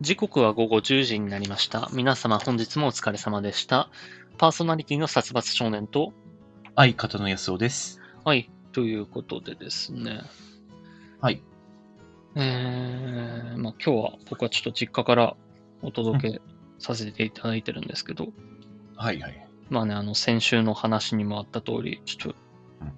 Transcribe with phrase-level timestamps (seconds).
[0.00, 1.88] 時刻は午後10時になりました。
[1.92, 3.90] 皆様本日もお疲れ様でした。
[4.38, 6.12] パーソナリティの殺伐少年と、
[6.74, 8.00] 相方の安尾です。
[8.24, 10.22] はい、ということでですね。
[11.20, 11.40] はい。
[12.34, 15.36] えー、まあ今日は僕はちょっと実家から
[15.80, 16.40] お届け
[16.80, 18.28] させていただいてるんですけど、
[18.96, 19.46] はいはい。
[19.70, 22.36] まあね、あの先週の話にもあった通り、ちょっと
[22.80, 22.92] うん、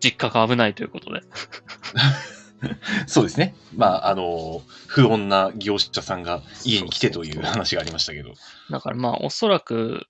[0.00, 1.22] 実家が危ないということで、
[3.06, 3.54] そうですね。
[3.76, 8.34] まあ、あの、不穏な業者さんが家に来てという話がありましたけど。
[8.70, 10.06] だからまあおそらく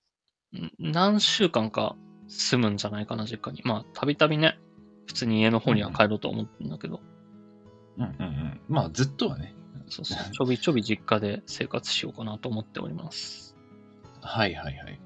[0.53, 1.95] ん何週間か
[2.27, 3.61] 住むんじゃないかな、実家に。
[3.63, 4.59] まあたびたびね、
[5.07, 7.01] 普通に家の方には帰ろうと思ってるんだけど、
[7.97, 8.61] うんうんうん。
[8.69, 9.55] まあ、ずっとはね。
[9.87, 13.55] そうそう、ちょびちょび実家で生活しようかなと思っております。
[14.21, 14.99] はいはいはい。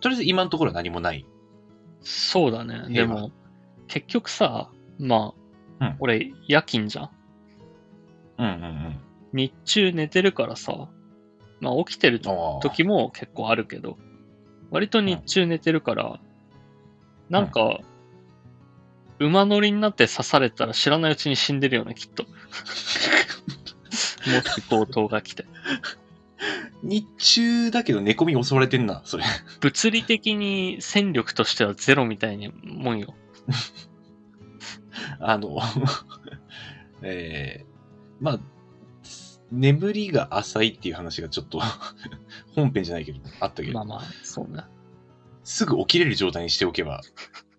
[0.00, 1.26] とりあえず今のところは何もない。
[2.00, 2.88] そうだね。
[2.88, 3.32] でも、
[3.88, 5.37] 結局さ、まあ、
[5.80, 7.10] うん俺夜勤じゃん。
[8.38, 9.00] うんうんうん。
[9.32, 10.88] 日中寝てるからさ、
[11.60, 12.20] まあ起きてる。
[12.20, 13.98] 時も結構あるけど、
[14.70, 16.20] 割と日中寝てるから、
[17.28, 17.80] なんか、
[19.18, 22.24] 馬乗りになって刺されたら知らないうちに死んでるよね、きっと。
[24.26, 25.44] もし強盗が来て。
[26.82, 29.24] 日中だけど寝込み襲われてんな、それ。
[29.60, 33.14] 物理的に戦力としてはゼロみたいにもんよ。
[35.20, 35.58] あの、
[37.02, 37.66] えー、
[38.20, 38.40] まあ、
[39.50, 41.60] 眠りが浅いっていう話がちょっと
[42.54, 44.64] 本編じゃないけど、あったけど、まあまあ、そうね。
[45.44, 47.00] すぐ起きれる状態にしておけば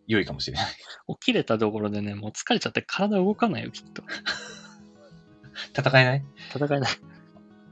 [0.08, 0.68] 良いかもしれない。
[0.68, 4.04] 起きれたところでね、もう疲れちゃって体動かないよ、きっと。
[5.76, 6.26] 戦えない？
[6.54, 6.92] 戦えない。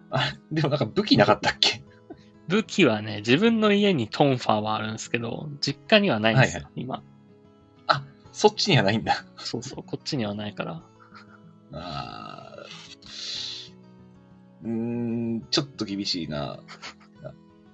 [0.10, 1.84] あ、でもなんか武器なかったっけ？
[2.48, 7.04] 武器はね、自分の家にトンファーはあるんですけど、実家にはないんですよ、はい今。
[8.38, 9.26] そっちにはないんだ。
[9.38, 10.84] そうそう、こっちにはないから。
[11.74, 13.74] あー
[14.62, 14.70] うー
[15.38, 16.60] ん、ちょっと厳しいな。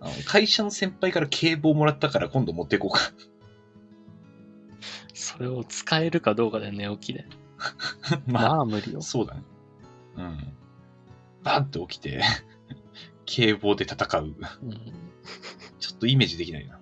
[0.00, 3.12] あの会社の先輩から警棒もらったから今度持っていこうか。
[5.12, 7.26] それを使えるかどうかで寝起きで。
[8.26, 9.02] まあ、まあ無理よ。
[9.02, 9.42] そうだね。
[10.16, 10.56] うん。
[11.42, 12.22] バンって起きて、
[13.26, 14.24] 警棒で戦う。
[14.24, 14.34] うん、
[15.78, 16.80] ちょっとイメージできないな。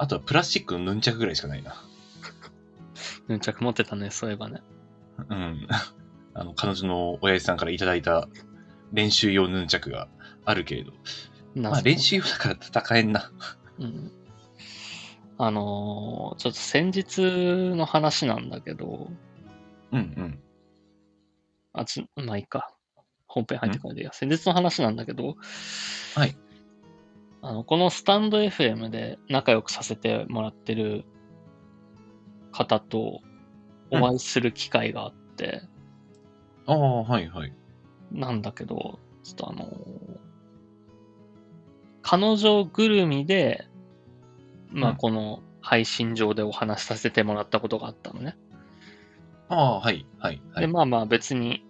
[0.00, 1.74] あとはプラスチックのヌンチャクぐらいしかないな。
[3.28, 4.62] ヌンチャク持ってたね、そういえばね。
[5.28, 5.68] うん。
[6.32, 8.26] あの、彼女の親父さんからいただいた
[8.94, 10.08] 練習用ヌンチャクが
[10.46, 10.92] あるけれど。
[11.54, 13.30] まあ練習用だから戦えんな。
[13.78, 14.10] うん。
[15.36, 17.20] あのーちょっと先日
[17.76, 19.10] の話なんだけど、
[19.92, 20.42] うんうん。
[21.74, 22.74] あつ、まあいいか。
[23.26, 24.14] 本編入ってからでいいや。
[24.14, 25.36] 先日の話なんだけど、
[26.14, 26.34] はい。
[27.42, 31.04] あの、このスタンド FM で仲良くさせてもらってる
[32.52, 33.20] 方と
[33.90, 35.62] お会いする機会があって、
[36.66, 37.52] ああ、はいはい。
[38.12, 40.20] なんだけど、ちょっとあのー
[42.02, 43.68] 彼女ぐるみで、
[44.70, 48.36] まあうんこの配信上でお話しさせてもらったことがあったのね。
[49.48, 50.68] ああ、はいはいはで、い。
[50.68, 51.64] まあまあ別に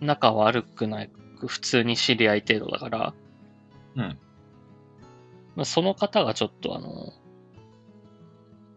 [0.00, 1.10] 仲悪くない、
[1.46, 3.14] 普通に知り合い程度だから、
[3.96, 4.18] うん。
[5.56, 7.12] まあ、その方がちょっとあの、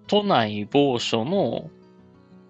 [0.08, 1.70] 都内某所の、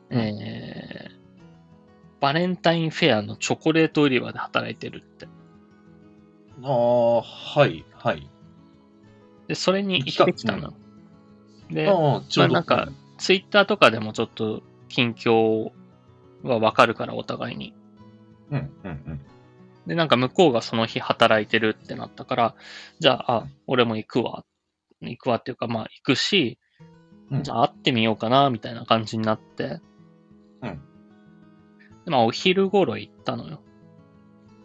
[0.10, 5.28] うんえー、バレンタインフェアのチョコレート売り場で働いてるって。
[6.64, 8.30] ああ、はいはい。
[9.48, 10.74] で、それに行ってきたの。
[11.70, 11.94] で、あ。
[11.94, 15.72] まあなんかツイッターとかでもちょっと近況
[16.44, 17.74] はわかるから、お互いに。
[18.52, 19.22] うんうんうん。
[19.88, 22.56] で、なんか向こうがその日働いてるってなったから、
[23.00, 24.46] じゃあ、あ、俺も行くわ。
[25.02, 26.60] 行くわっていうか、まあ行くし、
[27.32, 29.80] うんじゃあ会ってみようかな、みたいな感じになって。
[30.62, 30.82] うん
[32.06, 33.62] で、まあお昼頃行ったのよ。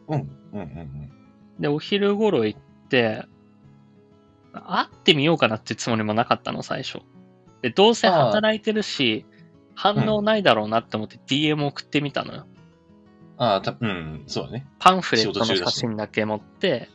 [0.08, 0.20] うん
[0.52, 1.12] うんうん
[1.60, 3.24] で、お昼頃行って、
[4.52, 7.00] 会ってみようかなってつもりもなかったの、最初。
[7.62, 9.24] で、どうせ働いてるし、
[9.74, 12.46] 反応ないだろうなって思って DM 送ってみたのよ。
[13.42, 14.68] ああ、たうん、そうだね。
[14.78, 16.88] パンフレットの写真だけ持って、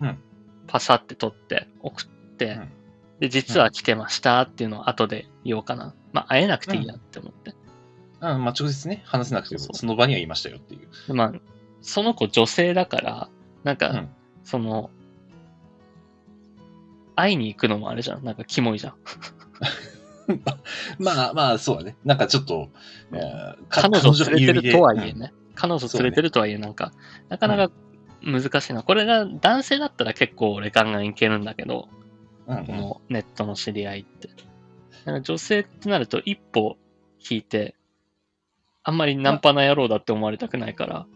[0.00, 0.18] うん
[0.66, 2.72] パサって撮って送って、うん
[3.20, 5.94] で、実は来てましたっていうのを後で言おうかな。
[6.12, 7.54] まあ、会えなくていいやって思って。
[8.20, 10.88] あまあ直接ね、話せなくても、その場にはいましたよっていう。
[11.08, 11.32] でまあ、
[11.80, 13.28] その子女性だから、
[13.64, 14.08] なんか、うん
[14.44, 14.90] その、
[17.16, 18.24] 会いに行くのもあれじゃん。
[18.24, 18.94] なんかキモいじゃん。
[20.98, 21.96] まあまあ、そうだね。
[22.04, 22.70] なんかちょっと、
[23.68, 25.32] 彼女連れてるとはいえうんね。
[25.54, 26.92] 彼女連れてるとはいえ、なんか、
[27.28, 27.72] なかなか
[28.22, 28.82] 難しいな。
[28.82, 31.88] これが男性だったら結構俺ガンガンいけるんだけど、
[32.46, 34.30] このネットの知り合いって。
[35.04, 36.76] なんか女性ってなると一歩
[37.30, 37.74] 引いて、
[38.82, 41.06] あんまりナンパな野郎だって思われたくないから。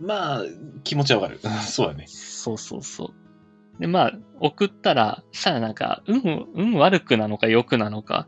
[0.00, 0.42] まあ、
[0.82, 1.40] 気持ちはわかる。
[1.62, 2.06] そうだね。
[2.08, 3.80] そうそうそう。
[3.80, 8.26] で、まあ、送ったら、したらなんか、運、運悪くなのか良くなのか、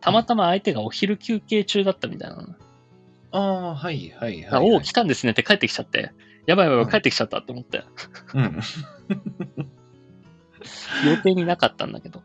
[0.00, 2.54] たまたま相手がお昼休憩中だったみたいなの。
[3.32, 6.12] ああ、はいはいあはい、おお、来たんですねって帰ってきちゃって、
[6.46, 7.84] やばいやばい、うん帰ってきちゃったって思って、
[8.34, 8.60] うん。
[11.06, 12.22] 予定になかったんだけど。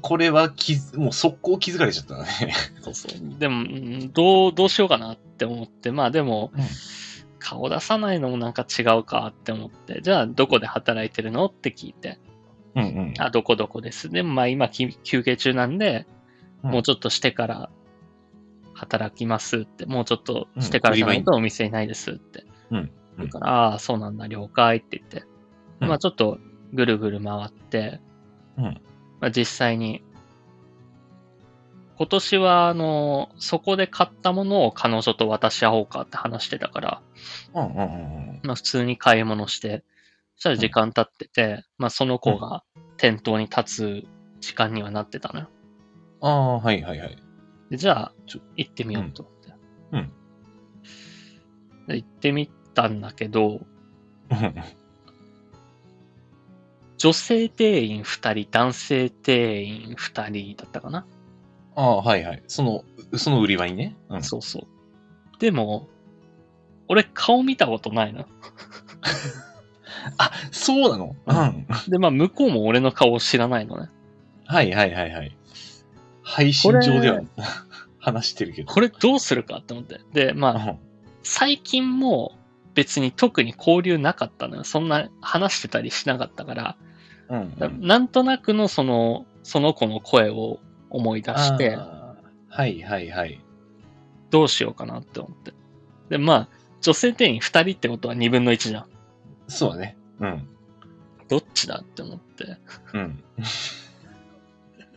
[0.00, 2.52] これは気づ、もう速攻気づかれちゃったね。
[2.80, 3.38] そうそう。
[3.38, 6.62] でも、うんどう、どうしようかなって思って、まあでも、うん
[7.44, 12.20] 顔出さないのもなんか違うかって思って、じゃあどこで働いてるのって聞いて、
[12.76, 13.14] うんうん。
[13.18, 14.10] あ、どこどこです。
[14.10, 16.06] でもまあ今き休憩中なんで、
[16.62, 17.70] うんもうちょっとしてから
[18.82, 22.44] 働きますって、もうちょっとしてからじゃないとお店いないですって。
[22.70, 25.24] うん言うから、ああ、そうなんだ、了解って言って。
[25.80, 26.38] うんまあちょっと
[26.72, 28.00] ぐるぐる回って、
[28.56, 28.64] うん
[29.20, 30.02] まあ実際に、
[31.96, 37.02] 今年は、あの、そこで買ったものを彼女と渡し合おうかって話してたから、
[37.54, 37.86] うんうんうんう
[38.32, 38.40] ん。
[38.42, 39.84] まあ普通に買い物して、
[40.34, 42.64] そしたら時間経ってて、まあその子が
[42.96, 44.04] 店頭に立つ
[44.40, 45.48] 時間にはなってたのよ。
[46.20, 47.16] ああ、はいはいはい。
[47.72, 49.54] でじゃあちょ、行ってみようと思って。
[49.92, 50.12] うん
[51.88, 53.62] で行ってみたんだけど、
[54.30, 54.54] うん
[56.98, 61.06] 女性店員2人、男性店員2人だったかな、
[61.74, 62.42] ああ、はいはい。
[62.46, 62.84] その、
[63.16, 63.96] その売り場にね。
[64.10, 64.22] うん。
[64.22, 64.66] そうそう。
[65.40, 65.88] でも、
[66.88, 68.26] 俺顔見たことないな。
[70.18, 71.16] あ、そうなの？
[71.26, 71.66] うん。
[71.88, 73.88] で、まあ向こうも俺の顔を知らないのね。
[74.44, 75.36] はいはいはいはい。
[76.22, 77.22] 配信上では
[77.98, 78.72] 話してるけど。
[78.72, 80.00] これどうするかって思って。
[80.12, 80.78] で、まあ、うん
[81.22, 82.32] 最近も
[82.74, 84.64] 別に特に交流なかったのよ。
[84.64, 86.76] そんな話してたりしなかったから、
[87.28, 87.86] うんうん。
[87.86, 90.58] なんとなくのその、その子の声を
[90.90, 93.40] 思い出して、はいはいはい。
[94.30, 95.52] どうしようかなって思って。
[96.08, 96.48] で、まあ、
[96.80, 98.86] 女性店員2人ってことは2分の1じゃん。
[99.48, 99.96] そうだね。
[100.20, 100.48] うん。
[101.28, 102.58] どっちだって思って。
[102.94, 103.22] うん。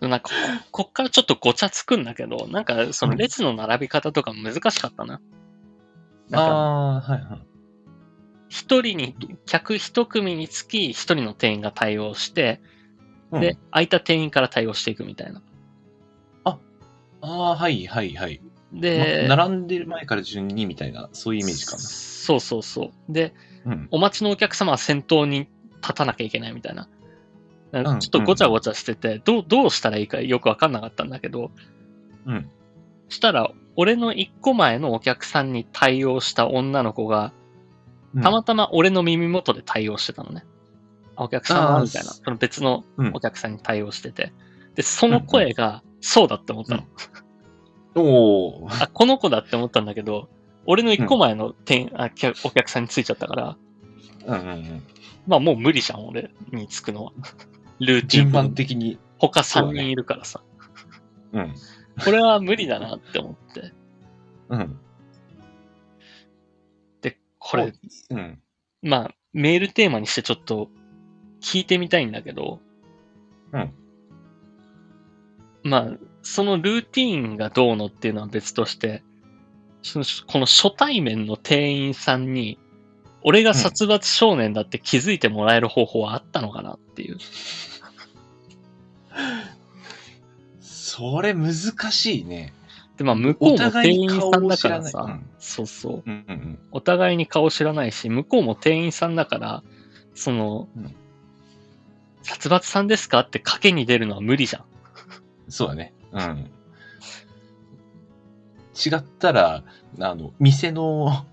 [0.02, 0.32] なんかこ、
[0.72, 5.22] こっからちょっとごちゃつくんだけど、なんかその列の並び方とか難しかったな。
[6.34, 7.42] ああー、はいはい。
[8.50, 9.16] 一人に、
[9.46, 12.62] 客一組につき一人の店員が対応して、
[13.32, 15.42] うんで、空いた店員から対応していくみたいな。
[17.22, 18.42] ああ、はいはいはい。
[18.72, 23.12] で、ま並んでる前から順にみたいな、そういうイメージかそうそうそう。
[23.12, 23.34] で、
[23.66, 23.74] な。
[23.74, 23.88] うん。
[23.92, 25.48] お待ちのお客様は先頭に
[25.82, 26.88] 立たなきゃいけないみたいな。
[27.72, 31.52] ちょんっとごちゃごちゃしてて、どう、どうしたらいいかよくわかんなかったんだけど、
[32.26, 32.50] うん。
[33.10, 37.34] したら、俺の一個前のお客さんに対応した女の子が、
[38.16, 40.46] うんたまたま俺の耳元で対応してたのね。
[41.18, 42.12] あお客様あーみたいな。
[42.12, 44.32] その別のうんお客さんに対応してて。
[44.76, 46.84] で、その声が、そうだって思ったの。
[47.96, 48.68] おお。
[48.70, 50.30] あ、この子だって思ったんだけど、
[50.66, 53.58] 俺の一個前の店、あ客お客さんについちゃったから、
[54.26, 54.84] うんうんうん。
[55.28, 57.14] まあもう無理じゃん、俺につくのは。
[57.80, 58.08] ルーティン。
[58.08, 58.98] 順番的に。
[59.18, 60.42] 他3そうだね人いるからさ。
[61.34, 61.54] うん。
[62.04, 63.74] これは無理だなって思って。
[64.50, 64.80] うん。
[67.02, 67.74] で、これ、
[68.10, 68.42] うん。
[68.82, 70.70] まあ、メールテーマにしてちょっと
[71.42, 72.60] 聞いてみたいんだけど、
[73.52, 73.74] うん。
[75.64, 79.04] まあ、そのルーティーンがどうのっていうのは別として、
[79.82, 82.60] そのこの初対面の店員さんに、
[83.28, 87.18] 俺が殺伐少年だって気づいてもらえる方法はあったのかなっていう。
[90.62, 91.52] それ難
[91.92, 92.54] しいね。
[92.98, 96.04] で、まあ、向こうも店員さんだからさ、うんそうそう。
[96.06, 99.64] うんうんお互いに顔知らないし、向こうも店員さんだから、
[100.14, 100.96] その、うん
[102.22, 104.64] 殺伐さんですかって賭けに出るのは無理じゃん。
[105.48, 105.94] そうだね。
[106.12, 106.52] うん。
[108.76, 109.64] 違ったら、
[110.00, 111.26] あの、店の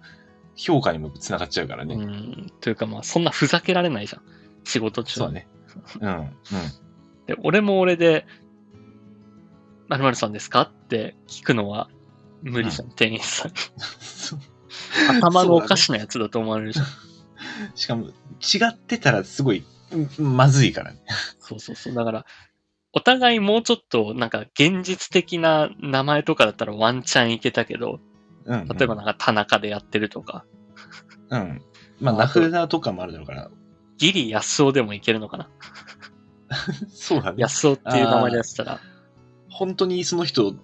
[0.57, 1.95] 評価にもつながっちゃうからね。
[1.95, 2.53] うん。
[2.61, 4.23] というかまあ、そんなふざけられないじゃん。
[4.65, 5.15] 仕事中。
[5.15, 5.49] そうだね。
[6.01, 6.11] うん。
[6.11, 6.31] うん。
[7.27, 8.27] で、俺も俺で、
[9.89, 10.63] 〇〇さんですか？
[10.63, 11.89] って聞くのは
[12.43, 13.53] 無理じゃん、店員さん
[15.19, 16.87] 頭のおかしなやつだと思われるじゃん。
[16.87, 18.13] だねしかも、違
[18.71, 21.03] ってたらすごい、うんまずいからね。
[21.39, 21.95] そうそうそう。
[21.95, 22.27] だから、
[22.93, 28.01] お互いもうちょっと、なんか、現実的な名前とかだったらワンチャンいけたけど、
[28.45, 28.69] うん、うん。
[28.69, 30.45] 例えばなんか田中でやってるとか、
[31.31, 31.63] うん。
[32.01, 33.51] まあ、名札とかもあるだろうから。
[33.99, 35.49] ギリ安尾でもいけるのかな？
[36.93, 37.37] そうだね。
[37.39, 38.81] 安尾っていう名前でやってたら、
[39.49, 40.55] 本当にその人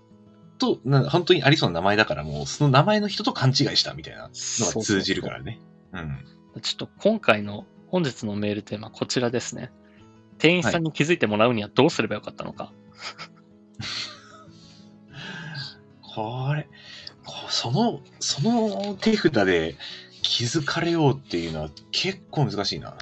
[0.58, 5.60] と、な本当にありそうな名前だから、もうその名前の人と勘違いしたみたいなのが通じるからね。
[5.92, 6.24] うん。
[6.60, 9.70] ちょっと今回の本日のメールテーマこちらですね。
[10.38, 12.72] 店員さんに気づいてもらうにはどうすればよかったのか？
[16.02, 16.68] これ、こ
[17.48, 19.76] その、その手札で
[20.22, 22.96] 気づかれようっていうのは結構難しいな。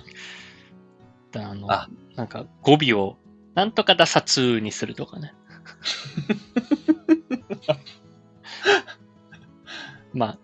[1.34, 3.16] あの、あなんか語尾を
[3.54, 5.34] なんとかださつにするとかね。
[10.12, 10.38] まあ、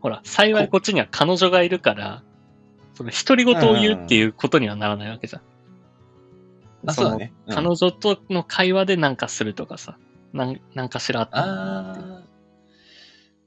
[0.00, 2.22] ほら、幸いこっちには彼女がいるから、
[2.94, 5.42] その独り言を言うっていうことにはならないわけじゃん。
[6.86, 7.32] あ、そうだね。
[7.46, 9.98] うん、彼女との会話でなんかするとかさ、
[10.32, 12.27] なんなんかしらあったああ。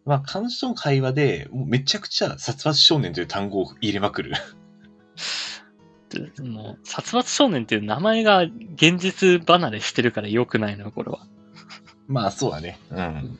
[0.05, 4.34] まあ、彼女との会話で、もうめちゃくちゃ殺伐少年という単語を入れまくる。
[6.43, 11.25] もう、殺伐少年っていう名前が現実離れしてるから良くないのよ、これは。
[12.08, 12.79] まあ、そうだね。
[12.89, 13.39] うん。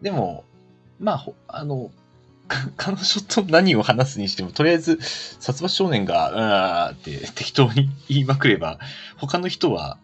[0.00, 0.44] でも、
[0.98, 1.90] まあ、あの、
[2.76, 8.78] 彼女と何を話すにしても、とりあえず、殺伐少年が、うーって適当に言いまくれば、
[9.16, 9.98] 他の人は、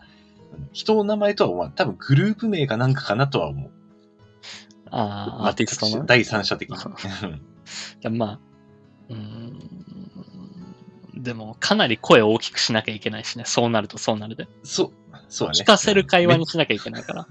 [0.73, 1.73] 人の名前とは思わん。
[1.73, 3.78] 多分グループ名かなんかかなとは思う。
[4.91, 6.77] ああ、アーティストの第三者的に。
[8.11, 8.41] まあ、
[9.11, 9.59] うん。
[11.15, 13.45] でも、かなり声を大きくしなきゃいけないしね。
[13.47, 14.49] そうなるとそうなるで。
[14.63, 14.93] そう、
[15.29, 15.61] そうだね。
[15.61, 17.27] 聞かせる会話にしなきゃいけないから。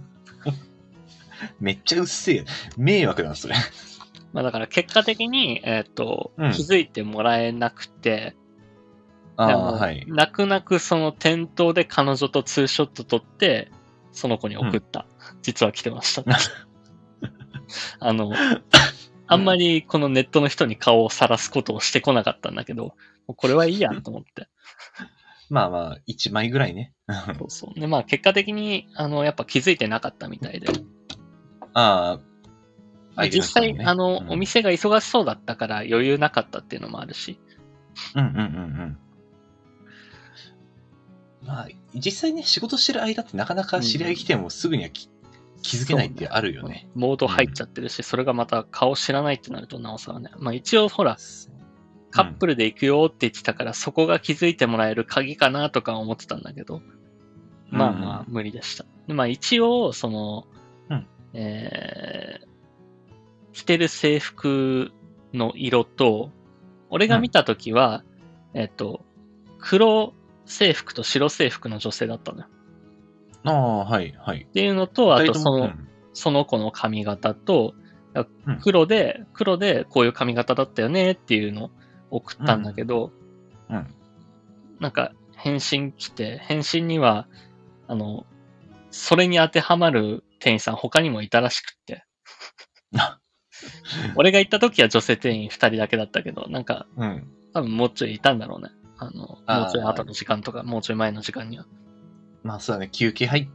[1.60, 2.46] めっちゃうっせえ。
[2.78, 3.56] 迷惑だな、それ。
[4.34, 8.36] まあだから結果的に、えっ、ー、と、うん、気づいてもらえなくて、
[9.38, 10.04] あはい。
[10.08, 13.72] 泣く泣くその店頭で彼女とツーショット撮って、
[14.12, 15.06] その子に送った。
[15.32, 16.24] うん、実は来てました。
[18.00, 18.32] あの、
[19.28, 22.96] あんまりこのネットの人に顔を晒すことをしてこなかったんだけど、
[23.28, 24.48] これはいいやと思って。
[25.50, 26.94] まあまあ、1枚ぐらいね。
[27.38, 27.80] そうそう。
[27.80, 30.68] で、まあ結果的に、あの、やっぱ気づいてなかったみたいで。
[31.74, 32.20] あ
[33.16, 37.40] あ、実際、ね、あの、うん、お店が忙しそうだったから余裕なかったっていうのもあるし。
[38.16, 38.44] うんうんうんう
[38.86, 38.98] ん。
[41.42, 44.90] まあ、実際ね、仕事してる間ってなかなか知り合い来てもすぐには
[45.68, 46.88] 気づけないってあるよね。
[46.96, 50.32] モード入っちゃってるし、うん、それがまた顔知らないってなるとなおさらね。
[50.38, 51.18] まあ一応ほら、
[52.10, 56.82] カップルで行くよって言ってたから、うん、そこが気づいてもらえる鍵かなとか思ってたんだけど、
[57.70, 58.86] まあまあ無理でした。
[59.10, 60.48] うん、まあ一応、その、
[60.90, 62.48] うん、えー、
[63.52, 64.94] 着てる制服
[65.34, 66.32] の色と、
[66.90, 68.06] 俺が見たときは、
[68.54, 69.04] うん、えっ、と、
[69.60, 70.14] 黒
[70.46, 72.48] 制服と白制服の女性だったのよ。
[73.50, 74.46] ああ、はい、はい。
[74.48, 77.74] っていうのと、あとその、うん、その子の髪型と、
[78.62, 81.72] 黒で、黒でこういう髪型だったよねっていうのを
[82.10, 83.12] 送ったんだけど、
[83.70, 83.88] うん。
[84.80, 87.27] なんか、返信来て、返信には、
[87.88, 88.25] あの、
[88.89, 92.06] それに当てはまる店員さん他にもいたらしくって。
[94.16, 98.70] 俺が行った時は女性店員二人だけだったけど、なんか、うん、多分もうちょいいたんだろうね。
[98.98, 101.66] あの、もうちょい後の時間とか、もうちょい前の時間には。
[102.48, 103.50] まあそうだね、休憩入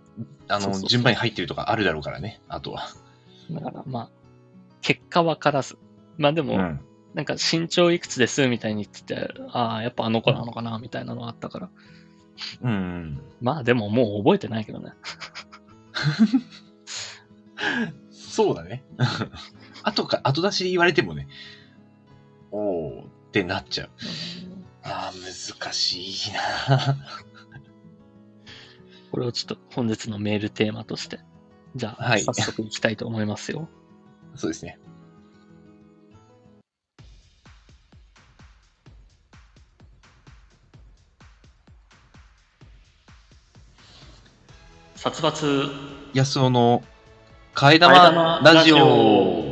[0.49, 2.89] あの順番に入ってるとかあるだろうからね、あとは。
[3.51, 4.11] だからまあ、
[4.83, 5.79] 結果わからず。
[6.19, 6.81] まあでも、うん、
[7.15, 11.71] なんか身長いくつですみたいに言ってて、ああ、やっぱあの子なのかなみたいなのがあったから。
[12.63, 13.23] うん。
[13.41, 14.93] まあでももう覚えてないけどね。
[18.11, 18.85] そうだね。
[19.83, 21.29] 後か、後出しで言われてもね、
[22.51, 23.91] おおってなっちゃう。
[24.83, 26.99] ああ、難しいな
[29.13, 31.21] これをちょっと本日のメールテーマとして、
[31.77, 33.69] じゃあ、はい、早速いきたいと思いますよ。
[34.35, 34.79] そうですね。
[44.97, 45.71] 殺伐
[46.15, 46.83] 安尾の
[47.55, 49.52] 替え玉ラジオ。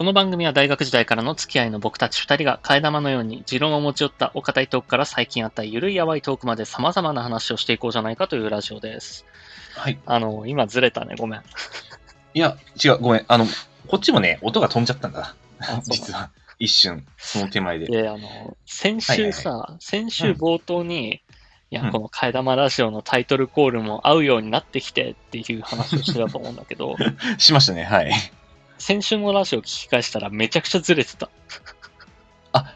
[0.00, 9.26] この番組は大学時代からの付き合いの僕たち二人が替え玉のように持論を持ち寄ったお堅いトークから最近あったゆるいやばいトークまで様々な話をしていこうじゃないかというラジオです。
[9.76, 9.98] はい。
[10.06, 11.16] あの、今ずれたね。
[11.18, 11.42] ごめん。
[12.32, 12.98] いや、違う。
[12.98, 13.24] ごめん。
[13.28, 13.44] あの、
[13.88, 15.36] こっちもね、音が飛んじゃったんだ。
[15.90, 16.30] 実は。
[16.58, 17.84] 一瞬、その手前で。
[17.84, 21.20] で、あの、先週さ、はいはいはい、先週冒頭に、
[21.70, 26.96] うん、いや、この替え玉ラジオのタイトルコールも合うようになってきてっていう話をしてたと思うんだけど。
[27.36, 28.10] しましたね、はい。
[28.80, 31.28] 先週のラジオ聞き返したらめちゃくちゃずれてた。
[32.52, 32.74] あ、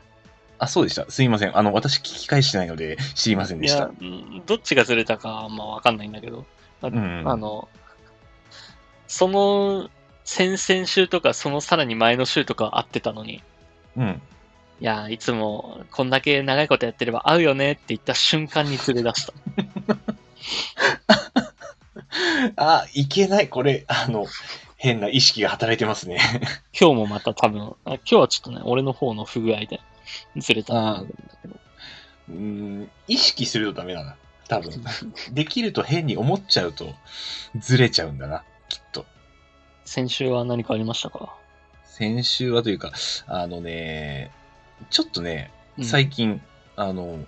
[0.58, 1.10] あ、そうでした。
[1.10, 1.56] すいません。
[1.56, 3.78] あの、私聞き返してないので知りませんでした。
[3.78, 3.90] いや、
[4.44, 6.44] どっちがずれたか、まあわかんないんだけど。
[6.82, 7.70] あ,、うん、あの、
[9.08, 9.88] その
[10.24, 13.42] 先々週とか、そのさらに前の週とか合ってたのに。
[13.96, 14.22] うん。
[14.80, 19.32] いや、いつもこんだけ長いことやってれば合うよねって言った瞬間にずれ出した。
[22.56, 23.48] あ、いけない。
[23.48, 24.26] これ、あの、
[24.84, 26.18] 変な意識が働いてますね。
[26.78, 29.80] 今日もまた多分、今日はちょっとね、俺の方の不具合で
[30.36, 31.56] ずれたんだけど。
[32.28, 34.16] うーん、意識するとダメだな。
[34.46, 34.70] 多分。
[35.32, 36.94] できると変に思っちゃうと、
[37.58, 39.06] ずれちゃうんだな、きっと。
[39.86, 41.34] 先週は何かありましたか？
[41.86, 42.92] 先週はというか、
[43.26, 44.30] あのね、
[44.90, 46.42] ちょっとね、うん最近、
[46.76, 47.24] あの、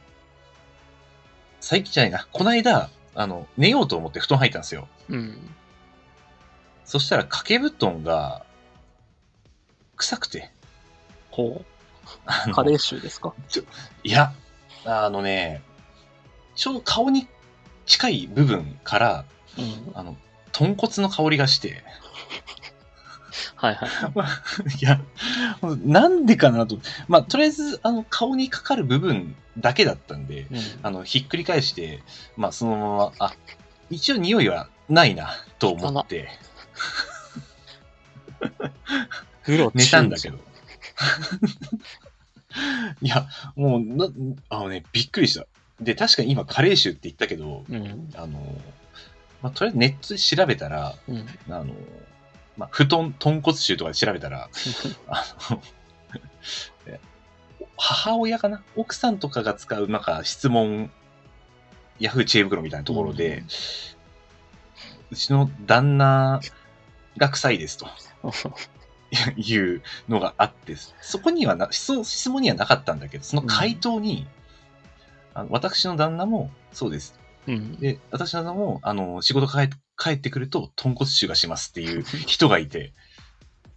[1.60, 4.88] 最近じゃないな、この間、あの、寝ようと思って布団入ったんですよ。
[5.08, 5.56] うん。
[6.86, 8.44] そしたら掛け布団が、
[9.96, 10.50] 臭くて。
[11.30, 12.52] ほう。
[12.52, 13.34] カレー臭ですか？
[14.04, 14.32] いや、
[14.84, 15.62] あのね、
[16.54, 17.26] ちょうど顔に
[17.86, 19.24] 近い部分から、
[19.58, 19.92] うん。
[19.94, 20.16] あの、
[20.52, 21.82] 豚骨の香りがして、
[23.56, 23.90] はいはい。
[24.80, 25.00] いや、
[25.84, 26.78] なんでかなと。
[27.08, 32.02] まあ、とりあえず、あの、顔にかかる部分だけだったんで、うんあの、ひっくり返して、
[32.36, 33.32] まあ、そのまま、あ、
[33.90, 36.28] 一応匂いはないな、と思って、
[39.44, 40.38] グロ寝たんだけど。
[43.02, 44.08] いや、もうな、
[44.48, 45.46] あのね、びっくりした。
[45.80, 48.10] で、確かに今、カレー臭って言ったけど、うん。
[48.14, 48.40] あの、
[49.42, 51.26] まあ、とりあえずネットで調べたら、うん。
[51.48, 51.74] あの、
[52.56, 54.48] まあ、布団、豚骨臭とかで調べたら、
[55.08, 55.62] あの、
[56.86, 57.00] え
[57.76, 58.62] 母親かな？
[58.74, 60.90] 奥さんとかが使う、なんか質問、
[61.98, 63.44] ヤフー知恵袋みたいなところで、
[65.10, 66.40] うちの旦那
[67.16, 67.86] が臭いですと
[69.36, 74.26] いうのがあって、そこにはな、質質問にはなかったんだけど、その回答に、
[75.34, 77.18] あの私の旦那もそうです。
[77.46, 77.76] うん。
[77.76, 79.68] で、私の旦那も、あの、仕事帰っ
[79.98, 82.92] 帰ってくると、豚骨臭がしますっていう人がいて、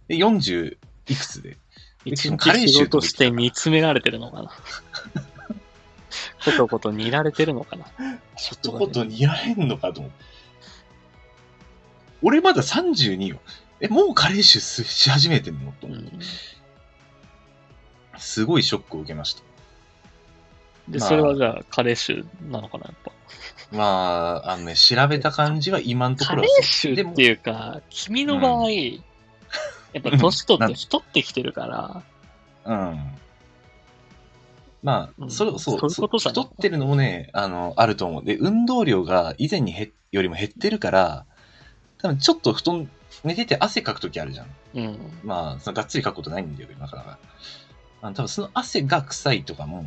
[0.08, 0.76] で、40
[1.08, 1.56] いくつで、
[2.04, 4.50] 一カレー日仕臭と事して見つめられてるのかな
[6.44, 7.86] ことこと煮られてるのかな
[8.36, 10.24] 一言にやれんのかと思って。
[12.22, 13.40] 俺まだ32よ。
[13.80, 15.72] え、もうカレー臭しし始めてんの？
[15.80, 16.20] とう思って、ん。
[18.18, 19.42] すごいショックを受けました。
[20.88, 23.12] で、まあそれはじゃあカレー臭なのかなやっぱ。
[23.72, 28.98] まあ、あのね、調べた感じは今のところはカレー臭でもっていうか、君の場合、や
[29.98, 32.02] っぱ年取って太ってきてるから、
[32.64, 33.16] うん。
[34.82, 38.24] まあ、うんそれ、そう、そう太ってるのもね、あの、あると思う。
[38.24, 41.26] で、運動量が以前にへよりも減ってるから、
[42.02, 42.90] 多分ちょっと布団
[43.24, 44.46] 寝てて汗かくときあるじゃん。
[44.74, 44.98] うん。
[45.22, 47.18] まあ、そのがっつりかくことないんだけど、なかなか。
[48.02, 49.84] あの多分その汗が臭いとかも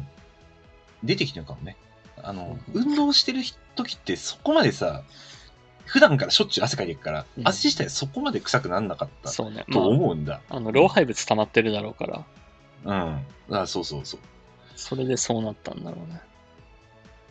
[1.03, 1.77] 出てきてるのかもね。
[2.21, 3.41] あの、うん運動してる
[3.75, 5.03] 時ってそこまでさ、
[5.85, 9.63] 普段からしょっちゅう汗かいてるから、うん汗自体そこまで臭くなんなかったそうね。
[9.67, 10.41] まと思うんだ。
[10.49, 12.25] あ、あの、老廃物溜まってるだろうから、
[12.85, 13.57] うん。
[13.57, 14.19] あそうそうそう。
[14.75, 16.21] それでそうなったんだろうね。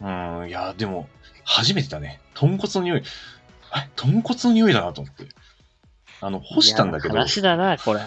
[0.00, 1.08] うん、いや、でも、
[1.44, 2.20] 初めてだね。
[2.34, 3.02] 豚骨の匂い。
[3.76, 5.26] え、豚骨の匂いだなと思って。
[6.20, 7.14] あの、干したんだけど。
[7.14, 8.00] 話だな、これ。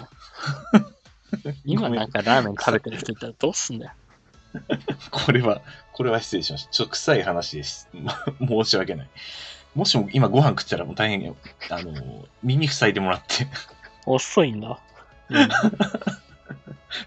[1.64, 3.92] 今なんかラーメン食べてる人いたらどうすんだよ。
[5.10, 5.60] これは、
[5.92, 6.70] これは失礼しました。
[6.70, 7.88] ちょっと臭い話です。
[8.40, 9.08] 申し訳ない。
[9.74, 11.36] もしも今ご飯食ったらもう大変よ。
[11.68, 13.46] あの、耳塞いでもらって、
[14.06, 14.78] 遅いんだ。
[15.28, 15.48] うん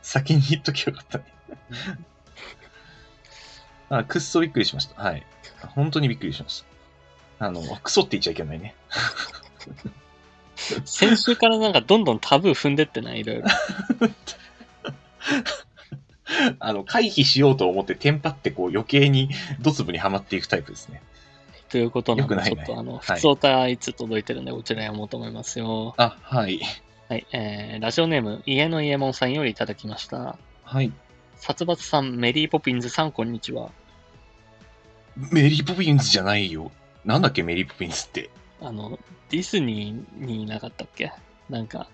[0.02, 1.24] 先に言っときゃよかったね。
[3.90, 5.02] あ、くっそびっくりしました。
[5.02, 5.26] はい。
[5.70, 6.69] 本当にびっくりしました。
[7.40, 8.76] あの、クソって言っちゃいけないね。
[10.86, 13.48] 先週からなんかどんどんタブー踏んでってない、いろいろ。
[16.60, 19.30] あの、回避しようと思ってテンパってこう余計に
[19.62, 21.02] ドツボにはまっていくタイプですね。
[21.70, 25.94] ということなので、ねちょっとあの、はい普通おたいつ届いてるんで、こちら読もうと思いますよ。
[25.98, 26.60] あ、はい。
[27.08, 30.38] はい、えー、ラジオネーム、家の家門さんよりいただきました。
[30.64, 30.92] はい。
[31.36, 33.72] 殺伐さん、メリーポピンズさん、こんにちは。
[35.16, 36.72] メリーポピンズじゃないよ。
[37.06, 38.30] なんだっけ、メリーポピンズって。
[38.62, 41.12] あの、ディズニーにいなかったっけ？
[41.50, 41.88] なんか、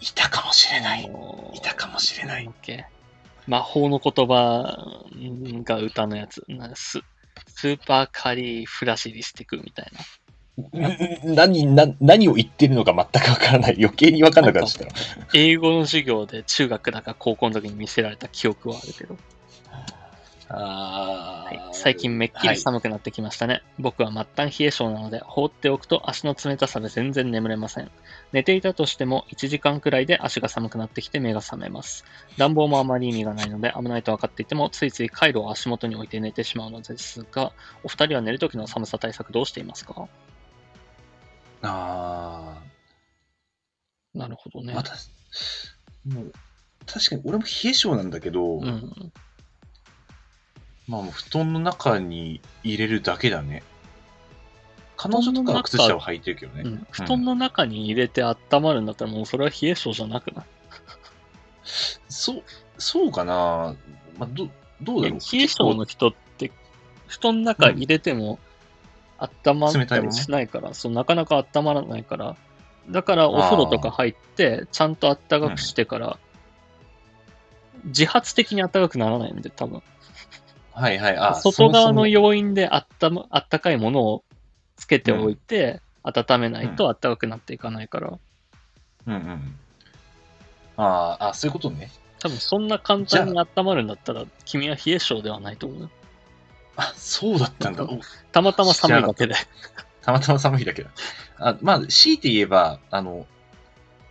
[0.00, 1.10] いたかもしれない。
[1.54, 2.44] いたかもしれない
[3.46, 4.76] 魔法の言葉
[5.64, 6.44] が歌のやつ。
[6.48, 7.00] なス
[7.46, 11.30] スーパーカリーフラシリスティクみたいな。
[11.30, 13.76] ん 何、な、何を言ってるのか全くわからない。
[13.78, 14.94] 余計にわかんなくなっちゃった。
[15.32, 19.16] 英語の授業で中学だか高校の時に見せられた記憶はあるけど。
[20.50, 23.62] あはい、最近めっきり寒くなってきましたね。
[23.78, 27.90] 僕は末端冷え性なので、放っておくと足の冷たさで全然眠れません。
[28.32, 32.06] 寝ていたとしても1時間くらいで足が寒くなってきて目が覚めます。
[32.38, 37.52] 暖房もあまり意味がないので危ないと分かっていても、ついついカイロを足元に置いて寝てしまうのですが、
[37.84, 40.08] お二人は寝る時の寒さ対策どうしていますか？
[41.60, 42.56] あ
[44.14, 44.76] なるほどねー。。
[44.76, 44.82] ま
[46.86, 49.12] 確かに俺も冷え性なんだけど、うん。
[50.88, 53.62] まあもう布団の中に入れるだけだね。
[54.96, 56.62] 彼女とかは靴下を履いてるけどね。
[56.64, 60.46] うん、布団の中に入れて温まるんだったらもうそれは冷え性じゃなくない
[62.08, 62.42] そう、
[62.78, 63.76] そうかな。
[64.18, 64.48] まあ、ど、
[64.80, 66.50] どうだろう冷え性の人って、
[67.06, 68.38] 布団の中入れても
[69.18, 72.36] 温まったりしないから、そうなかなか温まらないから、
[72.90, 76.18] だからお風呂とか入って、ちゃんと温かくしてから、
[77.84, 79.82] 自発的に暖かくならないんで、多分。
[80.78, 81.16] はいはい。
[81.16, 84.24] あ、外側の要因であったま、あったかいものを
[84.76, 88.18] つけておいて、温めないと暖かくなっていかないから、
[89.06, 89.54] うんうん。
[90.76, 91.90] あーあ、そういうことね。
[92.20, 95.90] 多分そんな簡単に温まるんだったら、君は冷え性ではないと思うよ。
[96.76, 97.82] あ、そうだったんだ。
[97.82, 97.98] お
[98.30, 99.34] たまたま寒いだけで。
[100.02, 100.90] たまたま寒いだけだ。
[101.38, 103.26] あまあ、強いて言えば、あの、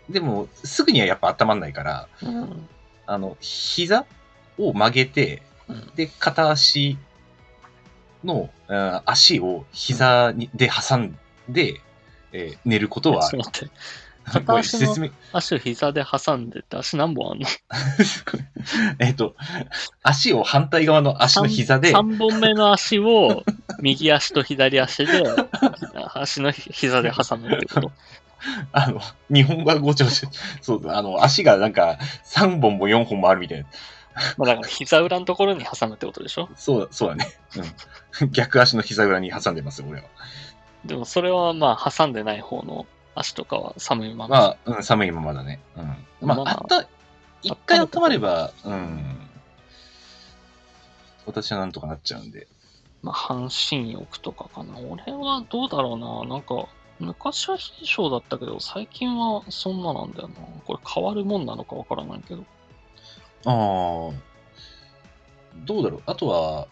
[0.10, 2.68] でも、すぐにはやっぱ温まんないから、うん
[3.06, 4.06] あの、膝
[4.58, 5.48] を曲げて、うん
[5.96, 6.98] で、片足
[8.24, 11.18] の、うん足を膝にで挟ん
[11.50, 11.82] で、
[12.34, 13.38] えー寝ることはある。
[13.38, 13.76] ちょっと待って。
[14.28, 15.10] 片足の。
[15.32, 17.48] 足を膝で挟んでって足何本あんの？
[19.00, 19.36] えっと、
[20.04, 23.44] 足を反対側の足の膝で、3本目の足を
[23.80, 25.24] 右足と左足で
[26.14, 27.92] 足の膝で挟むってこと？
[28.74, 29.02] あの、
[29.34, 30.30] 日本語がごちゃごちゃ、
[30.62, 33.66] そうだ、あの、足がなんか3本も4本もあるみたいな。
[34.38, 36.50] まあだから膝裏のところに挟むってことでしょ？
[36.56, 37.28] そうだ、そうだね。
[38.22, 38.30] うん。
[38.32, 40.08] 逆足の膝裏に挟んでますよ、俺は。
[40.86, 44.38] でもそれはまあ挟んでない方の足とかは寒いまま。
[44.38, 45.60] まあ、うん、寒いままだね。
[45.76, 45.86] うん。
[46.28, 46.88] まあ、まああった、
[47.42, 49.30] 一回温まれば、うん。
[51.26, 52.48] 私はなんとかなっちゃうんで。
[53.02, 54.78] まあ半身浴とかかな。
[54.80, 56.36] 俺はどうだろうな。
[56.36, 56.68] なんか
[57.00, 60.36] 昔は冷え性だったけど、最近はそんななんだよな。
[60.66, 62.44] これ変わるもんなのかわからないけど。
[63.46, 64.28] ああ。
[65.66, 66.02] どうだろう。
[66.06, 66.68] あとは、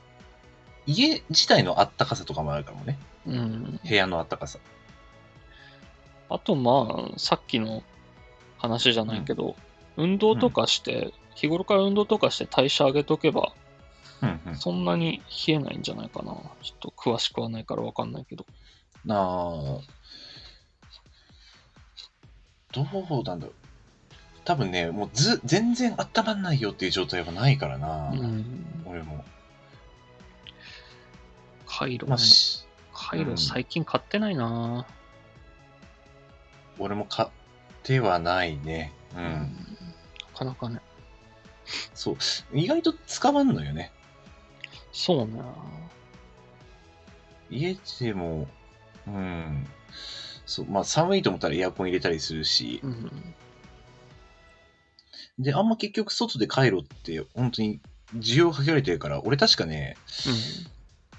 [0.86, 3.00] 家自体のあったかさとかもあるかもね。
[3.26, 3.80] うん。
[3.84, 4.60] 部屋のあったかさ。
[6.30, 7.84] あとまあ、さっきの
[8.58, 9.56] 話じゃないけど、
[9.98, 13.54] 運動とかして、日頃から運動とかして代謝上げとけば、
[14.22, 14.56] うんうん。
[14.56, 16.34] そんなに冷えないんじゃないかな。
[16.62, 18.46] ちょっと詳しくはないからわかんないけど。
[19.10, 20.06] ああ。
[22.72, 23.65] どうなんだろう。
[24.46, 28.12] 多分ね、もうず、全然温まんないよっていう状態はないからな。
[28.12, 28.84] うん。
[28.86, 29.26] 俺も。
[31.66, 32.16] カイロ、ま
[32.94, 34.86] カイロうん最近買ってないな、
[36.78, 37.30] 俺も買っ
[37.84, 38.94] てはないね。
[39.16, 39.20] う。。
[39.20, 39.78] うん
[40.34, 40.80] なかなかね。
[41.96, 42.18] そう。
[42.54, 43.92] 意外と使わんのよね。
[44.92, 45.42] そうね。
[47.50, 48.48] 家でも、
[49.08, 49.68] うん。
[50.46, 53.36] そう、まあ寒いと思ったらエアコン入れたりするし、うん。
[55.40, 57.80] で、あんま結局外で帰ろって本当に
[58.16, 59.98] 需要かけられてるから、俺確かね、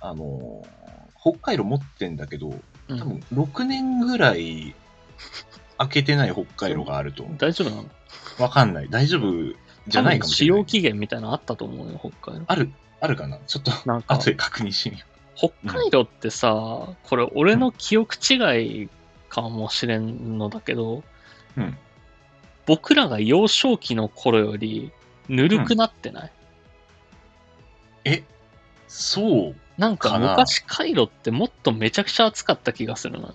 [0.01, 0.87] あのー
[1.19, 2.55] 北海道持ってんだけど、
[2.89, 2.99] うん。
[3.01, 4.77] 多分6年ぐらい
[5.77, 7.27] 開けてない北海道があるとう。
[7.27, 7.89] ん、大丈夫なの？
[8.39, 8.89] わかんない。
[8.89, 9.55] 大丈夫
[9.89, 10.59] じゃないかもしれない。
[10.59, 12.45] 使用期限みたいなのあったと思うよ、北海道。
[12.47, 13.39] ある、あるかな？
[13.47, 13.73] ちょっと
[14.07, 18.89] 後で確認してみよ北海道ってさ、これ俺の記憶違い
[19.29, 21.03] かもしれんのだけど、
[21.57, 21.77] うん
[22.67, 24.93] 僕らが幼少期の頃より
[25.29, 26.31] ぬるくなってない、う。
[28.05, 28.25] え、
[28.89, 30.31] そうなんかかな？
[30.31, 33.35] 昔カイロってもっとめちゃくちゃ暑かった気がするのよ。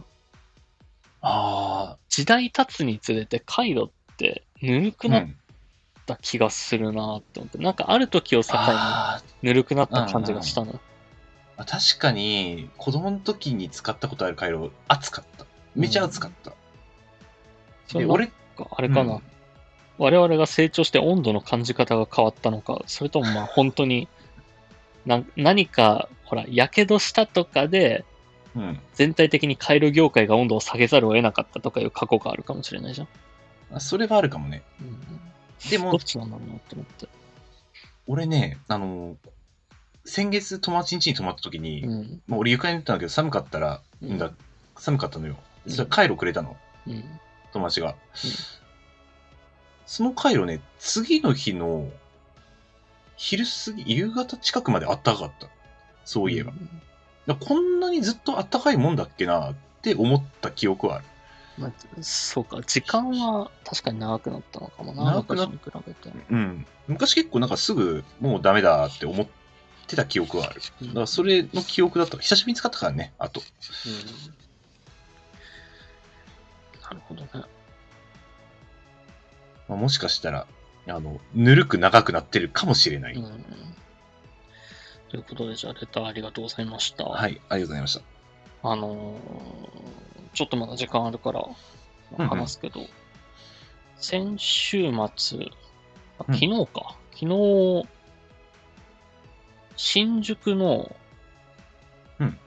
[1.22, 5.10] あ時代経つにつれてカイロってぬるく。
[5.10, 5.28] なっ
[6.06, 10.80] た気がするなって思って、なんかある時を境にあぬるくなった感じがしたのよ。
[11.58, 15.46] ー確かに、子供の時に使ったことある回路、暑かった。
[15.76, 16.54] めちゃ暑かった。
[17.96, 18.32] で、俺、
[18.65, 19.21] かあれかな、うん
[19.97, 24.08] 我々が成長して温度の感じ方が変わったのか、それともまあ 本当に
[25.06, 28.06] な何か、ほら、やけどしたとかで、
[28.56, 28.80] うん。
[28.93, 33.08] 全体的に回路業界が温度を下げざるを得なかったとかいう過去があるかもしれないじゃん。
[33.74, 34.62] あそれはあるかもね。
[35.69, 37.08] でもどっ、ちなんだろうなって思って。
[38.08, 39.15] 俺ね、あの、
[40.04, 42.21] 先月友達ん家に泊まった時に、うん。
[42.28, 44.38] まあ、俺床に寝てたんだけど寒かったら、うん
[44.76, 45.38] 寒かったのよ。
[45.65, 47.04] うんそれ回路くれたの、うん。
[47.52, 47.96] 友達が。
[49.86, 51.90] その回路ね、次の日の
[53.18, 55.48] 昼過ぎ、夕方近くまであったかかった。
[56.06, 56.54] そういえば。
[57.28, 61.06] だからこんなにずっとあったかいもんだっけなって思った記憶はある。
[61.58, 66.18] まあ、そうか、時間は確かに長くなったのかもな、長くなっ昔に比べて。
[66.30, 66.66] うん。
[66.88, 69.28] 昔結構なんかすぐもうダメだって思っ
[69.88, 70.62] てた記憶はある。
[70.88, 72.18] だからそれの記憶だった。
[72.18, 73.42] 久しぶりに使ったからね、あと。
[73.42, 74.40] うん
[76.91, 77.30] なるほどね。
[79.69, 80.45] まあ、もしかしたら、
[80.88, 83.15] あの、ぬるく長くなってるかもしれない。
[83.15, 83.45] うん
[85.10, 87.04] ということで、じゃあ、レターありがとうございました。
[87.04, 88.69] はい、ありがとうございました。
[88.69, 91.45] あのーちょっとまだ時間あるから
[92.17, 92.80] うんうん話すけど、
[93.97, 95.39] 先週末、
[96.19, 97.88] あうん昨日か、昨日、
[99.75, 100.95] 新宿の、
[102.19, 102.38] うん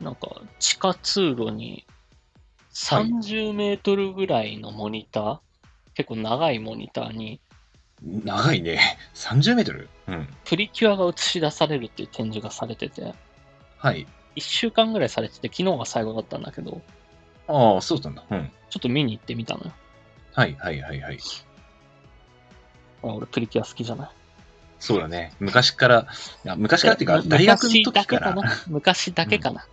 [0.00, 1.85] なんか地下通路に
[2.76, 5.38] 30メートルぐらいのモニター、
[5.94, 7.40] 結構長いモニターに
[8.02, 8.98] 長いね。
[9.14, 9.88] 30メートル？
[10.08, 10.28] うん。
[10.44, 13.14] プリキュアが映し出されるっていう展示がされてて、
[13.78, 14.06] はい。
[14.36, 16.82] 1週間ぐらいされてて、昨日が最後だったんだけど、
[17.48, 18.24] ああ、そうなんだ。
[18.30, 18.50] うん。
[18.68, 19.72] ちょっと見に行ってみたのよ。
[20.34, 21.18] はいはいはいはい。
[23.02, 24.10] あ俺プリキュア好きじゃない。
[24.78, 25.32] そうだね。
[25.40, 26.06] 昔から、
[26.56, 28.36] 昔からっていうか、大学の時から、
[28.66, 29.66] 昔だけかな。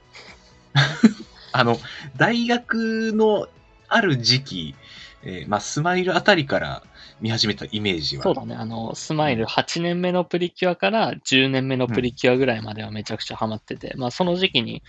[1.53, 1.77] あの、
[2.17, 3.47] 大学の
[3.87, 4.75] ある時期、
[5.23, 6.83] えーまあ、スマイルあたりから
[7.21, 8.23] 見始めたイメージは。
[8.23, 8.55] そうだね。
[8.55, 14.83] あの、スマイル8年目のプリキュアから10年目のプリキュアぐらいまではめちゃくちゃハマってて、まあその時期に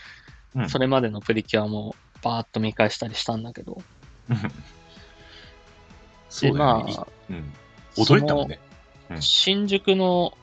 [0.57, 3.83] うんそれまでのプリキュアもバーッと見返したりしたんだけど、
[4.31, 4.37] う ん
[6.29, 6.93] そうだよね。
[6.93, 7.53] でまあいうん。
[7.97, 8.59] 驚いたもんね。
[9.11, 10.37] うん新宿の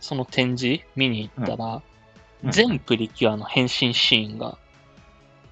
[0.00, 1.82] その展示見に行ったら、うん
[2.44, 4.58] 全プリキュアの変身シーンが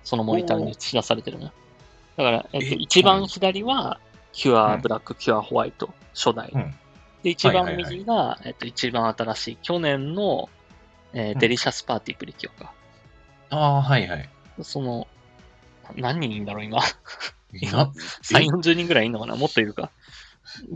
[0.02, 1.52] そのモニターに映し出されてるね。
[2.16, 3.98] だから、えっと、え一番左は、
[4.32, 6.50] キュアうんブラック、キュアホワイト、初代。
[6.52, 6.74] うん
[7.22, 10.50] で、一番右が、えっと、一番新しい、去年の、
[11.14, 12.72] えーうんデリシャスパーティープリキュアか。
[13.50, 14.28] ああ、はいはい。
[14.62, 15.08] その、
[15.96, 16.80] 何人いるんだろう、今。
[17.72, 17.92] な、
[18.22, 19.36] 3、40人ぐらいいるのかな？
[19.36, 19.90] もっといるか？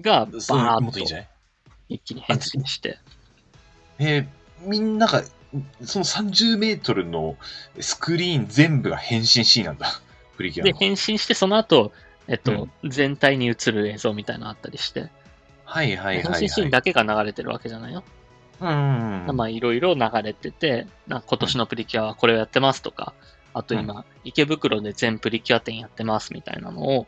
[0.00, 1.26] が、バーッと
[1.88, 2.98] 一気に変身して。
[3.98, 4.26] えー
[4.62, 5.22] みんなが、
[5.82, 7.36] その30メートルの
[7.80, 9.88] スクリーン全部が変身シーンなんだ。
[10.36, 10.78] プリキュアで、の。
[10.78, 11.92] 変身して、その後、
[12.26, 15.10] えっと、全体に映る映像みたいなのあったりして、
[15.64, 16.22] はいはいはい、はい。
[16.22, 18.04] 変身シーンだけが流れてるわけじゃないよ。
[18.60, 19.30] うん。
[19.34, 23.14] まあ、いろいろ流れてて、な今年のプリキュアはこれをやってますとか、
[23.54, 27.06] あと今、池袋で全プリキュア展やってますみたいなのを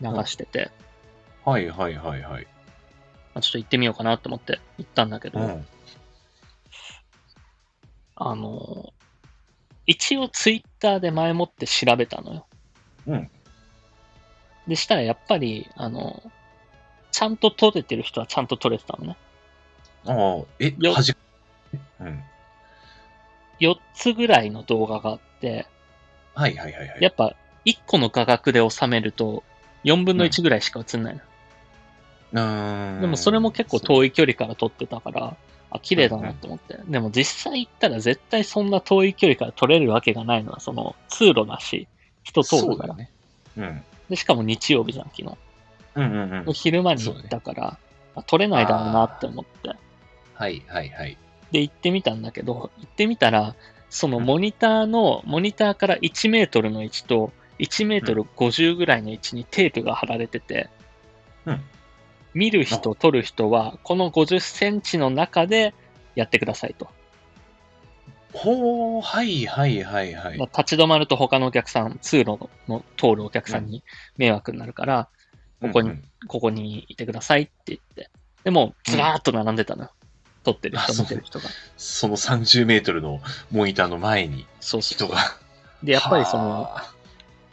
[0.00, 0.70] 流してて、
[1.44, 2.46] はいはいはいはい。
[3.34, 5.66] まあちょっと行ってみようかなと思って行ったんだけど、うん。
[8.22, 8.92] あの、
[9.86, 12.46] 一応ツイッターで前もって調べたのよ。
[13.06, 13.30] うん。
[14.68, 16.22] でしたらやっぱり、あの、
[17.10, 19.16] ちゃんと撮れてる人はちゃんと撮れてたのね。
[20.04, 21.14] ああ、え、よはじ、
[21.98, 22.22] うん。
[23.58, 25.66] 4つぐらいの動画があって、
[26.34, 26.98] はいはいはいはい。
[27.00, 29.44] やっぱ1個の画角で収めると
[29.84, 31.20] 4分の1ぐらいしか映んないの。
[32.32, 35.36] うーんでもそれも結構遠い距離から撮ってたから、
[35.70, 36.78] あ、綺麗だなと思って。
[36.86, 41.88] でも実際行ったら絶対そんな遠い距離から撮れるわけがないのは、その通路だし、
[42.22, 42.94] 人通るから。
[42.94, 43.10] ね。
[43.56, 43.82] うん。
[44.08, 45.36] で、しかも日曜日じゃん、昨日。
[45.96, 46.52] うんうんうん。
[46.52, 47.78] 昼間に行ったから、
[48.16, 49.70] あ撮れないだろうなって思って。
[50.34, 51.16] はいはいはい。
[51.52, 53.54] で、行ってみたんだけど、行ってみたら、
[53.88, 60.68] そのモニターの、モニターから1メートルの位置と、1メートル50ぐらいの位置にテープが貼られてて、
[61.46, 61.62] うん
[62.34, 65.74] 見る人、撮る人は、この50センチの中で
[66.14, 66.88] やってくださいと。
[68.32, 70.38] ほう、はいはいはいはい。
[70.38, 72.38] まあ立ち止まると他のお客さん、通路
[72.68, 73.82] の通るお客さんに
[74.16, 75.08] 迷惑になるから、
[75.60, 78.10] ここにうんうんここにいてくださいって言って。
[78.44, 79.90] でも、ずらーっと並んでたのよ。
[80.44, 81.48] 撮ってる人、見てる人が。
[81.76, 85.08] その30メートルのモニターの前にそうそうそう。
[85.08, 85.36] 人が。
[85.82, 86.94] で、やっぱりその、はあ、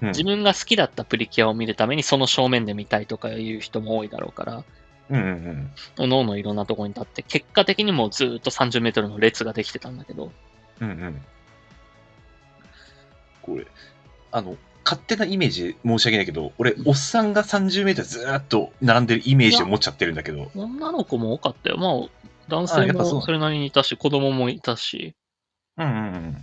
[0.02, 4.64] うん自分が好きだったプリキュアを見るためにその正面で見たいとかいう人も多いだろうから、
[5.10, 5.72] うんうんうん。
[6.00, 10.32] おのおのいろんなところに立って、結果的にもうずーっと30メートルの列ができてたんだけど、
[10.82, 11.22] うんうん。
[13.42, 13.66] これ、
[14.32, 20.52] あの、勝手なイメージ申し訳ないけど、俺、おっさんが30メートルずーっと並んでるイメージを持っちゃってるんだけど。
[20.56, 21.78] 女の子も多かったよ。
[21.78, 21.94] まあ、
[22.48, 25.16] 男あ性もそれなりにいたし、子供もいたし、
[25.78, 26.38] うんうんうん。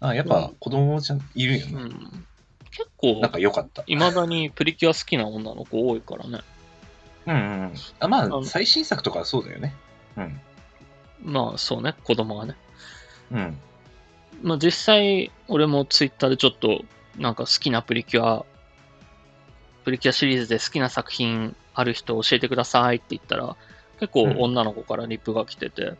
[0.00, 1.72] あ、やっうんぱ子供ちゃんいるよね。
[1.74, 2.26] うん。
[2.70, 3.82] 結構なん、か良かった。
[3.86, 6.40] 未だにプリキュア好きな女の子多いからね。
[7.26, 7.74] うんうんうん。
[8.00, 9.74] あまあ、あの最新作とかはそうだよね。
[10.16, 10.40] うん。
[11.22, 12.56] まあ、そうね、子供がね。
[13.30, 13.58] うん。
[14.42, 16.82] まあ実際、俺もツイッターでちょっと、
[17.16, 18.44] なんか好きなプリキュア、
[19.84, 23.56] プリキュアシリーズで好きな作品ある人教えてくださいって言ったら、
[24.00, 25.94] 結構うん女の子からリップが来てて、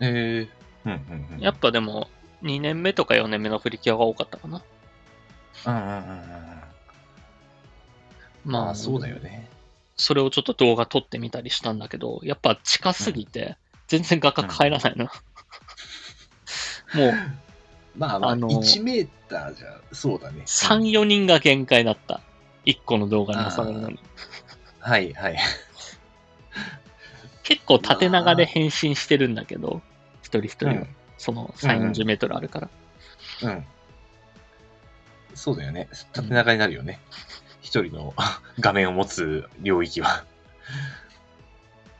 [0.00, 0.48] えー。
[0.86, 1.40] うんうんうん。
[1.40, 2.08] やっぱでも、
[2.42, 4.62] 2年目とか4年目のプリキュアが多かったかな。
[5.66, 5.94] うんうんうんうん。
[8.44, 9.48] まあ、まあ、そうだよね。
[9.96, 15.04] それをちょっと動画撮ってみたりしたんだけど、やっぱ近すぎて、全然画角入らないの。
[15.04, 15.12] もう、
[17.96, 20.42] まあまあ、あの1メーターじゃ、そうだね。
[20.46, 22.20] 3、4人が限界だった。
[22.66, 23.98] 1個の動画に収めるのに。
[24.80, 25.38] はいはい。
[27.42, 29.82] 結構縦長で変身してるんだけど、
[30.22, 32.68] 一人一人は、うんそのうん3、うん40メートルあるから。
[33.42, 33.64] うん。
[35.34, 35.88] そうだよね。
[36.12, 37.00] 縦長になるよね。
[37.60, 38.14] 一人の
[38.60, 40.24] 画面を持つ領域は。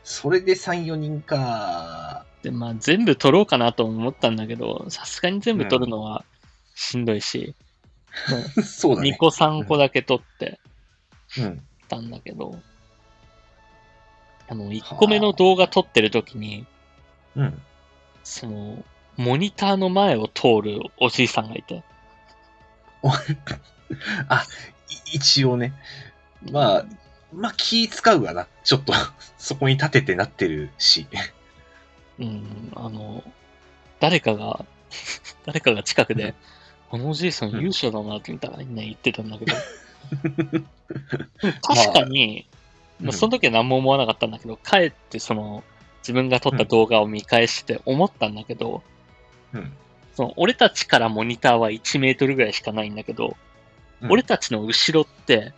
[0.03, 2.25] それで3、4人か。
[2.43, 6.23] で、まあ全部取ろうかなと思ったんだけど、さすがに全部取るのは
[6.75, 7.55] しんどいし、
[8.57, 9.17] 2そうだね。
[9.17, 10.59] 個3個だけ取って
[11.39, 11.67] うん。
[11.87, 12.59] たんだけど、
[14.47, 16.65] あの、1個目の動画撮ってる時に、
[17.35, 17.61] うん。
[18.23, 18.83] その、
[19.17, 21.83] モニターの前を通るおじいさんがいて、
[24.29, 24.45] あ、
[25.11, 25.73] い一応ね。
[26.51, 26.85] まあ、
[27.33, 28.47] まあ気使うわな。
[28.63, 28.93] ちょっと、
[29.37, 31.07] そこに立ててなってるし。
[32.19, 33.23] うん、あの、
[33.99, 34.65] 誰かが、
[35.45, 36.33] 誰かが近くで、
[36.91, 39.53] あのおじいさん勇者だなってみたいなね言ってたんだけど、
[41.61, 45.63] 確かに、うんまあ、その時は何も思わなかったんだけど、帰ってその、
[45.99, 48.83] 自分が撮った動画を見返して思ったんだけど、
[49.53, 49.73] うん。
[50.15, 53.35] その俺たちからモニターは1メートルぐらいしかないんだけど、うん
[54.07, 55.53] 俺たちの後ろって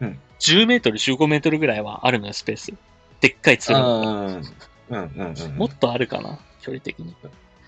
[0.00, 2.72] うん、10メートル、15メートルぐらいはあるのよ、スペース。
[3.20, 3.86] でっかい通路が。
[3.86, 4.42] うんうん
[4.88, 5.56] うんうん。
[5.56, 7.14] もっとあるかな、距離的に。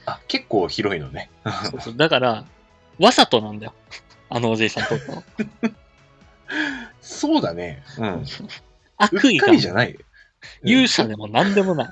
[0.07, 1.31] あ、結構広いのね。
[1.71, 1.97] そうそう。
[1.97, 2.45] だから、
[2.99, 3.75] わざとなんだよ。
[4.31, 5.25] あのおじいさん撮ったの。
[7.01, 7.83] そうだね。
[7.99, 8.07] うん。
[8.07, 8.25] う
[8.99, 9.93] 悪意がっかりじゃない。
[9.93, 9.99] うん
[10.63, 11.89] 勇者でも何でもない。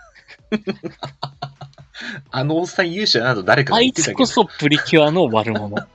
[2.31, 5.87] あのおっさん勇者など誰かがあい言ってたけどつこそプリキュアの悪者。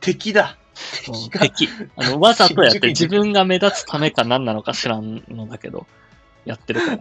[0.00, 0.56] 敵だ。
[0.60, 0.66] うん
[1.06, 1.68] 敵が敵。
[1.96, 5.86] あの、わざとやって 自分が目立つためか何なのか知らんのだけど、
[6.44, 7.00] やってるから。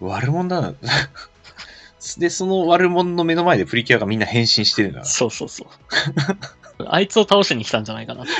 [0.00, 0.74] 悪者だな。
[2.18, 5.04] で、その悪者の目の前でプリキュアがみんな変身してるんだ。
[5.04, 5.68] そうそうそう。
[6.88, 8.32] あいつを倒しに来たんじゃないかなって。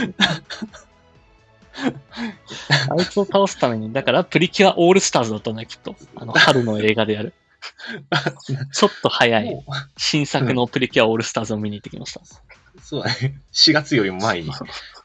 [2.91, 5.97] あいつを倒すために、だからプリキュアオールスターズだったんだよ、きっと。
[6.17, 7.33] あの、春の映画でやる。
[8.73, 9.65] ちょっと早いも
[9.97, 12.21] 新作のプリキュアオールスターズを見に行ってきました。
[12.21, 13.41] うそうだね。
[13.53, 14.51] 4月よりも前に。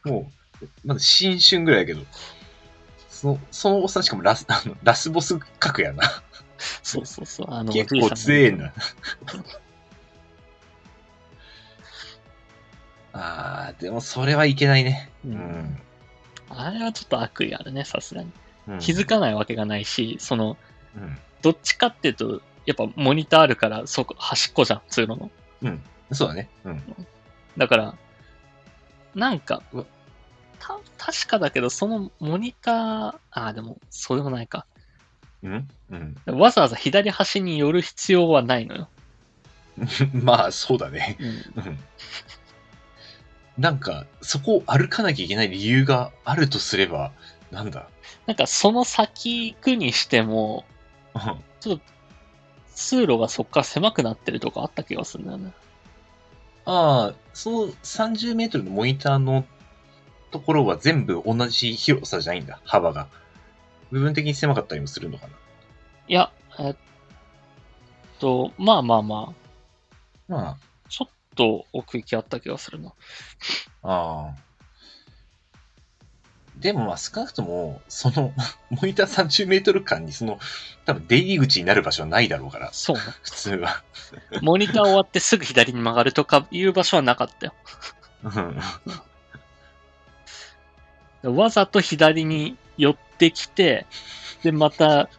[0.05, 2.01] もう、まだ新春ぐらいやけど。
[3.09, 6.23] その、そのおっさんしかもラス、 あのラスボス格やな。
[6.83, 7.47] そうそうそう。
[7.49, 8.73] あの、結構強えな。
[13.13, 15.09] あー、でもそれはいけないね。
[15.25, 15.29] う。
[15.29, 15.81] うんん。
[16.49, 18.31] あれはちょっと悪意あるね、さすがに。
[18.67, 20.57] うん気づかないわけがないし、その、
[20.95, 21.17] うん。
[21.43, 25.31] どっちかっていうと、やっぱモニターあるから、そこ、端っこじゃん、通路の。
[25.61, 25.83] うん。
[26.11, 26.49] そうだね。
[26.63, 26.83] うん。
[27.57, 27.95] だから、
[29.13, 29.61] なんか
[30.59, 34.65] た、確かだけど、そのモニター、あ、でも、そうでもないか。
[35.43, 35.67] うん？
[35.91, 36.39] うん。
[36.39, 38.89] わざわざ左端に寄る必要はないのよ。
[40.13, 41.17] まあ、そうだね。
[41.19, 41.79] うん。
[43.57, 43.63] うん。
[43.63, 47.11] なんか、そこを歩かなきゃいけない理由があるとすれば、
[47.51, 47.87] なんだ？
[48.25, 50.65] なんか、その先行くにしても、
[51.15, 51.79] うん
[52.75, 55.53] 通路がそっから狭くなってるとかあった気がするんだよね。
[56.65, 59.45] ああ、その30メートルのモニターの
[60.31, 63.07] ところは全部同じ広さじゃないんだ、幅が。
[63.91, 65.27] 部分的に狭かったりもするのか
[66.07, 66.75] いや、えっ
[68.19, 69.33] と、まあまあま
[70.29, 70.37] あ、な。
[70.37, 70.57] まちょっ
[71.35, 72.93] と奥行きあった気がするな。
[73.83, 74.35] あ、ああ。
[76.57, 78.33] でもまあ少なくとも、その、
[78.71, 80.39] モニター30メートル間にその、
[80.85, 83.03] 多分出入り口になる場所はないだろうから、そうね。
[83.21, 83.83] 普通は。
[84.41, 87.53] モニター終わってすぐ左に曲がるとかいう場所はなかったよ。
[88.23, 88.61] うん
[91.23, 93.87] わざと左に寄ってきて、
[94.43, 95.09] で、また、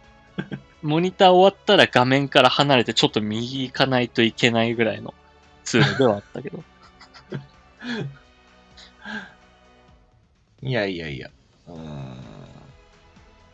[0.82, 5.14] モニター終わったら画面から離れてちょっと右行かないといけないぐらいの
[5.66, 6.62] 通路ではあったけど。
[10.62, 11.28] いやいやいや。
[11.66, 12.16] うーん。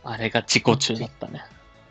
[0.05, 1.43] あれが自己中だったね。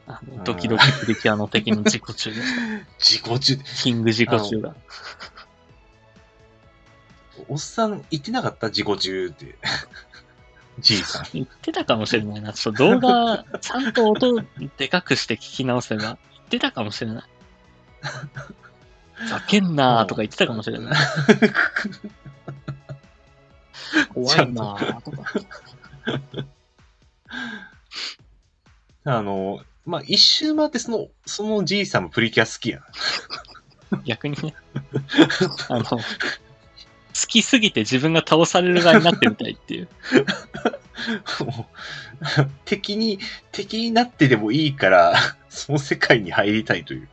[0.07, 2.61] あの、ドキドキプリキュアの敵の自己中でした。
[2.99, 4.75] 自己中、キング自己中だ。
[7.49, 9.57] おっさん言ってなかった自己中って。
[10.79, 11.27] じいさん。
[11.33, 12.53] 言ってたかもしれないな。
[12.53, 14.43] ちょっと動画、ちゃんと音
[14.77, 16.17] でかくして聞き直せば、言っ
[16.49, 17.25] てたかもしれない。
[19.29, 20.95] ざけんなーとか言ってたかもしれない。
[24.15, 25.25] 怖いなーとか。
[29.05, 32.81] あの、まあ、一周回ってその、そのじいさんもプリキュア好きや
[33.91, 34.01] な。
[34.05, 34.55] 逆にね。
[35.69, 36.01] あの、好
[37.27, 39.89] きすぎて自分が倒される側になってみたいっていう。
[41.45, 43.19] もう 敵に、
[43.51, 45.15] 敵になってでもいいから、
[45.49, 47.09] その世界に入りたいという。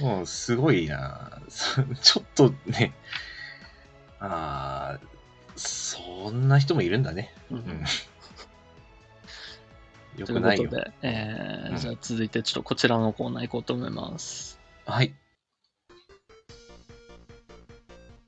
[0.00, 2.92] もう、すごいなそちょっとね、
[4.18, 5.00] ああ、
[5.56, 7.32] そんな人もいるんだね。
[7.50, 7.84] ううんん。
[10.16, 10.64] よといくないよ。
[10.64, 14.58] うことで、えーうんじゃあ続いてちょっとこちらのコーナー行こうと思います。
[14.86, 15.14] はい。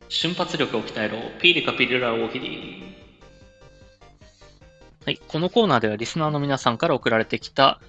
[0.09, 1.18] 瞬発力を鍛えろ。
[1.41, 2.83] ピリカピリラ大喜利。
[5.05, 5.18] はい。
[5.27, 7.81] このコーナーではリスナーの皆さんから送られてきた、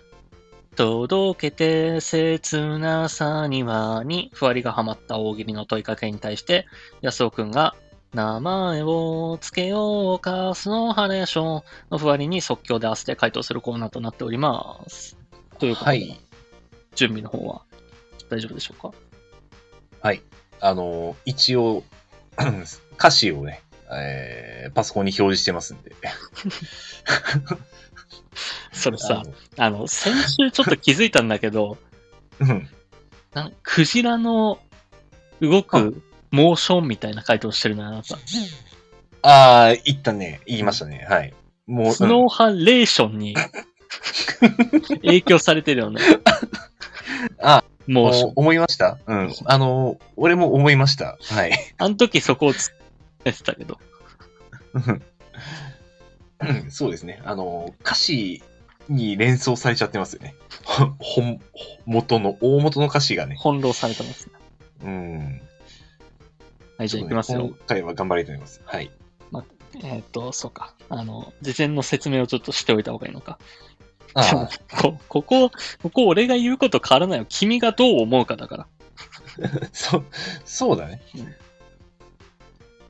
[0.73, 6.65] 届けて切なさにはに、ふわりがハマった大喜利の問いかけに対して、
[7.01, 7.75] 安尾くんが、
[8.13, 15.17] 名前をつけようか、スノーハレーションのふわりに即興で合わせて回答するコーナーとなっております。
[15.57, 16.19] ということで、はい。
[16.95, 17.63] 準備の方は
[18.29, 18.91] 大丈夫でしょうか？
[20.01, 20.21] はい。
[20.59, 21.83] あの、一応、
[22.99, 25.95] 歌詞をね、えーパソコンに表示してますんで。
[28.83, 29.23] それさ
[29.57, 31.77] あ、あの、先週ちょっと気づいたんだけど、
[32.39, 32.69] のうん。
[33.33, 34.59] なんクジラの
[35.41, 38.17] 動くモーションみたいな回答してるな、あなた。
[39.21, 40.41] ああ、言ったね。
[40.45, 41.05] 言いましたね。
[41.09, 41.33] はい。
[41.65, 43.35] もう、スノーハレーションに
[45.03, 46.01] 影響されてるよね。
[47.41, 48.33] あモーションお。
[48.41, 48.97] 思いました？
[49.07, 49.33] うん。
[49.45, 51.17] あの、俺も思いました。
[51.21, 51.51] はい。
[51.77, 52.73] あの時そこをつ
[53.23, 53.79] けてたけど。
[54.73, 55.01] うん
[56.69, 57.21] そうですね。
[57.23, 58.43] あの、歌詞
[58.89, 60.35] に連想されちゃってますよね。
[60.63, 61.41] ほ本、
[61.85, 63.35] 元の、大元の歌詞がね。
[63.37, 64.33] 翻弄されてますね。
[64.83, 65.41] うん。
[66.77, 67.41] はい、じゃあ行きますよ。
[67.41, 68.61] 今回は頑張りたいと思います。
[68.65, 68.91] はい。
[69.81, 70.73] えっ、と、そうか。
[70.89, 73.39] あの、事前の説明をちょっとしておいた方がいいのか。
[74.13, 75.49] ああ、こ、ここ、
[75.81, 77.25] ここ俺が言うこと変わらないよ。
[77.27, 78.67] 君がどう思うかだから。
[79.73, 80.05] そう、
[80.45, 81.01] そうだね。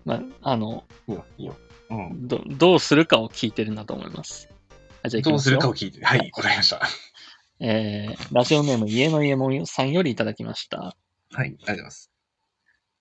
[0.03, 1.55] まあ、あの、いいよ、いいよ。
[1.89, 2.27] うん。
[2.27, 4.49] ど、どうするかを聞いてるんだと思います。
[5.03, 6.03] はい、じゃあどうするかを聞いて。
[6.03, 6.81] はい、わかりました。
[7.59, 10.77] えー、ラジオネーム家の家もさんよりいただきました。
[10.79, 10.95] はい、
[11.39, 12.09] ありがとうございます。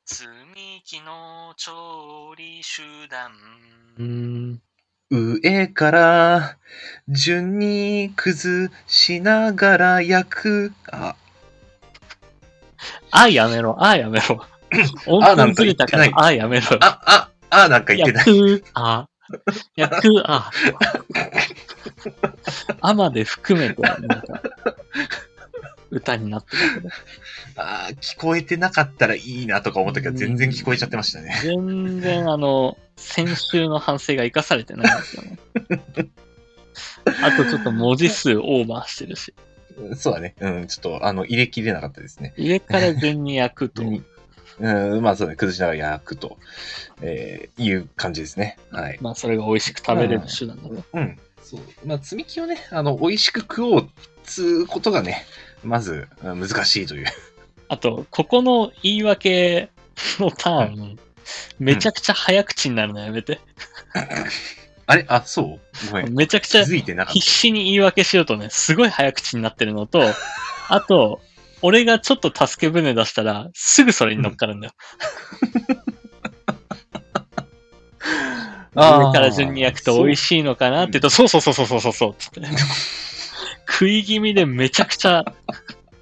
[0.05, 3.31] 積み木の調理手段。
[3.99, 4.63] うーん。
[5.11, 6.57] 上から
[7.07, 10.73] 順に崩しながら焼く。
[10.91, 11.15] あ、
[13.13, 14.45] あ、やめろ、あ、やめろ。
[15.07, 16.67] 音あなんか符ずれたから言って、あ、やめろ。
[16.81, 18.27] あ、あ、あ、なんか言ってない。
[18.27, 19.09] 焼く、あ、
[19.77, 20.51] 焼く、あ。
[22.81, 24.43] あまで含めて、なんか、
[25.91, 26.89] 歌になってたけど。
[27.57, 31.39] あー聞こえてなかったらいいなとか思ったけど、全然聞こえちゃってましたね。
[31.43, 35.39] 全然、あの、先週の反省が生かされてないんですよね。
[37.23, 39.35] あとちょっと文字数オーバーしてるし。
[39.97, 40.35] そうだね。
[40.41, 42.35] うん、ちょっと、あの、入れきれなかったですね。
[42.39, 44.05] 上から順に焼くと、う ん
[44.61, 46.39] うん、まあそうね、崩しながら焼くと、
[47.01, 48.59] えーいう感じですね。
[48.71, 48.99] はい。
[49.01, 50.85] まあそれが美味しく食べれる手段だと。
[50.93, 51.19] うん。
[51.43, 51.61] そう。
[51.85, 53.87] まあ、積み木をね、あの、美味しく食おうっ
[54.25, 55.25] つうことがね、
[55.63, 57.07] まず、うん難しいという。
[57.69, 59.71] あと、ここの言い訳
[60.19, 60.99] のターン、
[61.59, 63.41] めちゃくちゃ早口になるのやめて。
[64.87, 65.05] あれ？
[65.09, 65.91] あ、そう？
[65.91, 66.15] ごめん。
[66.15, 70.03] めちゃくちゃ気づいてなかっ必死に言い訳しようとね、すごい早口になってるのと、
[70.69, 71.21] あと、
[71.63, 74.73] 俺がちょっと助け舟出したら、すぐそれに乗っかるんだよ。
[78.75, 78.99] た。
[78.99, 82.41] 上から順に焼くと美味しいのかなって言うと、そうそうそうそうそうそうそう、つって。
[83.67, 85.25] 食い気味でめちゃくちゃ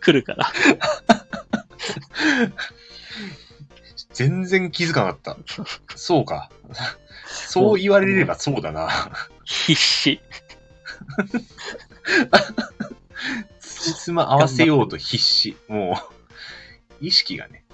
[0.00, 0.52] 来るから。
[4.12, 5.66] 全然気づかなかった。
[5.96, 6.50] そうか。
[7.26, 8.90] そう言われればそうだな。
[9.44, 10.20] 必死。
[13.60, 15.56] つじつま合わせようと必死。
[15.68, 15.98] も
[17.00, 17.64] う、意識がね。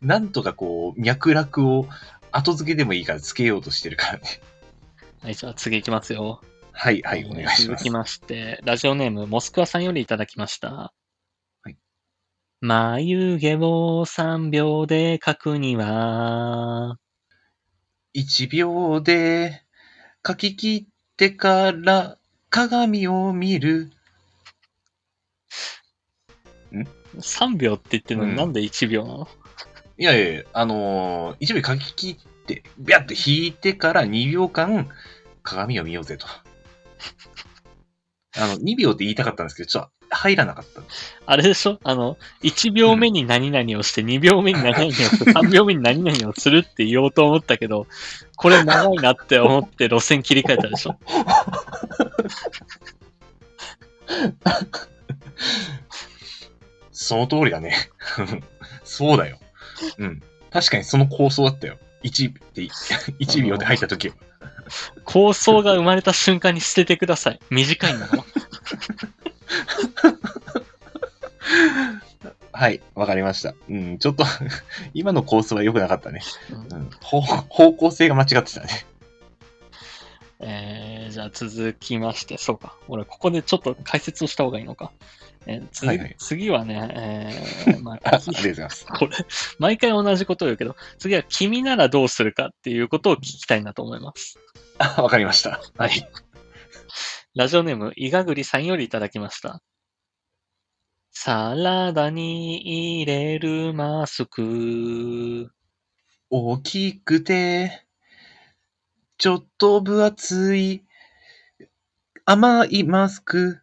[0.00, 1.88] なんとかこう、脈絡を
[2.32, 4.40] 後付けでもいいからつけようとしてるからね。
[5.22, 6.40] はい、じゃあ次行きますよ。
[6.72, 7.90] はい、はい、お願いします続き。
[7.90, 10.92] まして、ラジオネーム、モスクワさんよりいただきました。
[11.62, 11.76] はい。
[12.60, 13.58] 眉毛を
[14.04, 16.98] 3秒で描くには、
[18.14, 19.62] 1秒で
[20.26, 22.18] 書き切ってから
[22.50, 23.90] 鏡を見る。
[27.18, 29.28] 3秒って言ってるのうんになんで1秒なの、
[29.98, 34.88] いやいや、あのー、1秒書き切って、ビャッと引いてから2秒間
[35.42, 36.26] 鏡を見ようぜと。
[38.36, 40.80] あの、2秒って言いたかったんですけど、ちょっと入らなかった。
[41.26, 41.78] あれでしょ？
[41.84, 47.86] あの、1秒目に何々をして、2秒目に何々をして、 3秒目に何々をするって言おうと思ったけど、
[48.36, 50.96] これ長いなって思って路線切り替えたでしょ？
[56.90, 57.74] その通りだね。
[58.84, 59.38] そうだよ。
[59.98, 60.22] うん。
[60.50, 61.78] 確かにその構想だったよ。
[62.02, 64.14] 1って、1 秒で入った時は。
[65.04, 67.40] 構想が生まれた瞬間に捨ててください。
[67.50, 68.24] 短いんだから。
[72.54, 73.54] はい、わかりました。
[73.68, 74.24] うん、ちょっと、
[74.94, 76.22] 今の構想は良くなかったね。
[76.50, 78.86] うん方向性が間違ってたね。
[80.40, 82.76] えー、じゃあ続きまして、そうか。
[82.88, 84.92] 俺、ここでちょっと解説をした方がいいのか。
[85.46, 86.88] えー次はいはい次はね、
[87.66, 88.86] えーまああ ありがとうございます。
[88.86, 89.16] これ、
[89.58, 94.38] 毎回同じことを言うけど、次は君ならどうするかっていうことを聞きたいなと思います。
[94.78, 95.60] あわかりました。
[95.76, 96.08] はい。
[97.34, 99.62] ラジオネーム、いがぐりさんよりいただきました。
[101.10, 105.50] サラダに入れるマスク。
[106.30, 107.86] 大きくて、
[109.18, 110.84] ちょっと分厚い、
[112.24, 113.61] 甘いマスク。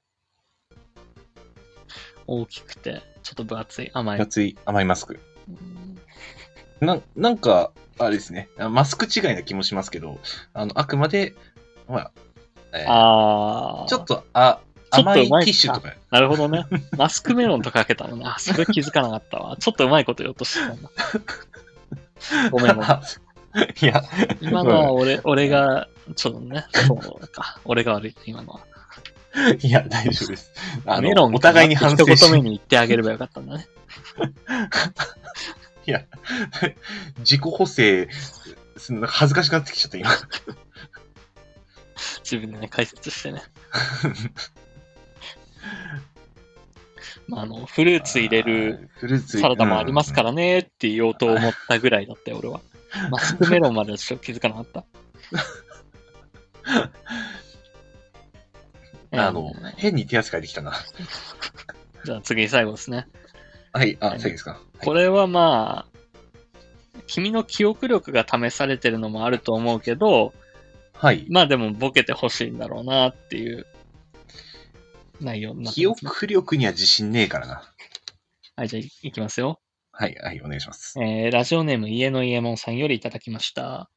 [2.30, 4.23] 大きくて、ちょっと分厚い、甘い分。
[4.23, 5.19] 厚い甘いマスク。
[5.47, 5.89] うん
[6.82, 8.47] ななんか、あれですね。
[8.57, 10.17] あマスク違いな気もしますけど、
[10.53, 11.36] あの、あくまで、
[11.89, 12.11] まあ、
[12.73, 13.86] えーあー。
[13.88, 14.59] ちょっと、あ、
[14.91, 15.93] ちょっと甘いテうまいィッシュとか。
[16.09, 16.65] なるほどね。
[16.97, 18.23] マスクメロンとかけたのね。
[18.25, 19.57] あ、それ気づかなかったわ。
[19.57, 20.89] ちょっとうまいこと言おうとしてたんだ。
[22.51, 22.89] ごめんごめん。
[23.82, 24.03] いや、
[24.41, 27.59] 今のは俺、俺が、ちょっとね、そうか。
[27.65, 28.61] 俺が悪い、今のは。
[29.61, 30.51] いや、大丈夫です。
[30.86, 33.67] あメロンの、お互いに反省一言目し、に言ってあげればよかったんだね。
[35.86, 36.03] いや、
[37.19, 38.09] 自己補正、
[38.77, 40.09] す恥ずかしくなってきちゃった、今。
[42.23, 43.41] 自分でね、解説してね。
[47.27, 48.89] まあ、あの、フルーツ入れる
[49.27, 52.61] サラダもありますからねって言おうと思ったぐらいだったよ、俺は。
[53.11, 54.86] マスクメロンまではちょっと気づかなかった。
[59.22, 60.74] うんあのえー、変に手汗かいてきたな。
[62.05, 63.07] じゃあ次最後ですね。
[63.74, 64.61] はい、あ、はい最後ですか。
[64.80, 65.99] これはまあ、
[67.07, 70.34] 君の記憶力が試されてるのもあると思うけど、
[70.93, 71.26] はい。
[71.30, 73.65] まあでもボケてほしいんだろうなっていう
[75.22, 76.11] 内容になって記ます、ね。
[76.11, 77.74] 憶力には自信ねえからな。
[78.55, 79.59] はい、じゃあいいきますよ。
[79.91, 80.99] はい、はい、お願いします。
[81.01, 83.89] えーラジオネーム家の家門さんよりいただきました。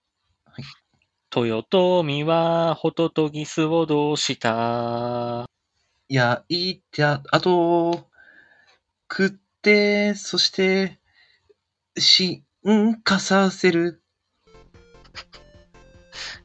[1.35, 5.47] はい豊臣はホトトギスをどうした？
[6.09, 8.07] いや、いいって、ああと、
[9.11, 9.31] 食っ
[9.63, 10.99] て、そして、
[11.97, 12.45] 進
[13.03, 14.03] 化させる。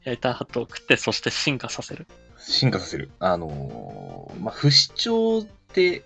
[0.05, 2.07] 焼いた後を食って、そして進化させる。
[2.37, 3.09] 進化させる。
[3.19, 6.05] あのーまあ、不死鳥って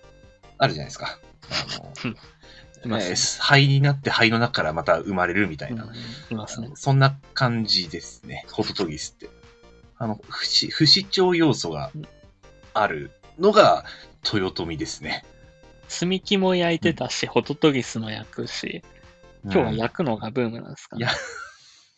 [0.57, 1.19] あるじゃないですか。
[1.51, 2.17] あのうん
[2.83, 5.83] いますねになって灰の中からまた生まれるみたいな。
[5.83, 5.91] うん
[6.31, 6.69] いますね。
[6.75, 8.45] そんな感じですね。
[8.51, 9.29] ホトトギスって。
[9.97, 11.91] あの、不死、不死鳥要素が
[12.73, 13.85] あるのが
[14.33, 15.23] 豊臣ですね。
[15.87, 18.83] 積み木も焼いてたし、ホトトギスも焼くし、
[19.43, 21.01] 今日は焼くのがブームなんですかね。
[21.01, 21.11] いや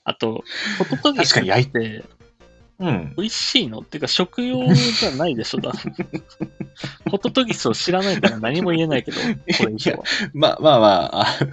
[0.04, 0.44] あと、
[0.80, 2.04] ホトトギス確かに焼いって
[2.84, 3.14] うん。
[3.16, 3.80] 美味しいの？
[3.80, 5.72] っていうか食用じゃないでしょ、だ
[7.10, 9.18] ホトトギスを知らないから何も言えないけど、
[9.58, 10.04] これ以上は。
[10.34, 11.26] まあまあまあ、あ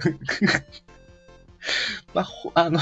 [2.13, 2.79] まあ、ほあの、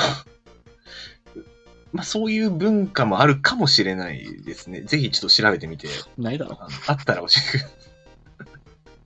[1.94, 4.82] まあそういう文化もあるかもしれないですね。
[4.82, 5.88] ぜひちょっと調べてみて、
[6.18, 6.58] ないだろ。
[6.60, 7.68] あのあったら教えてくだ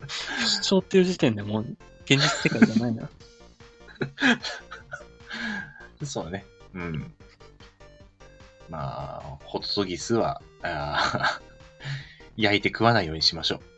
[0.07, 1.65] さ主張っていう時点でもう
[2.05, 3.03] 現実世界じゃないな。
[3.03, 3.07] い。
[6.05, 6.45] そうだね。
[6.73, 7.13] うん。
[8.69, 11.41] まあ、ホトトギスは、あー
[12.37, 13.73] 焼いて食わないようにしましょう。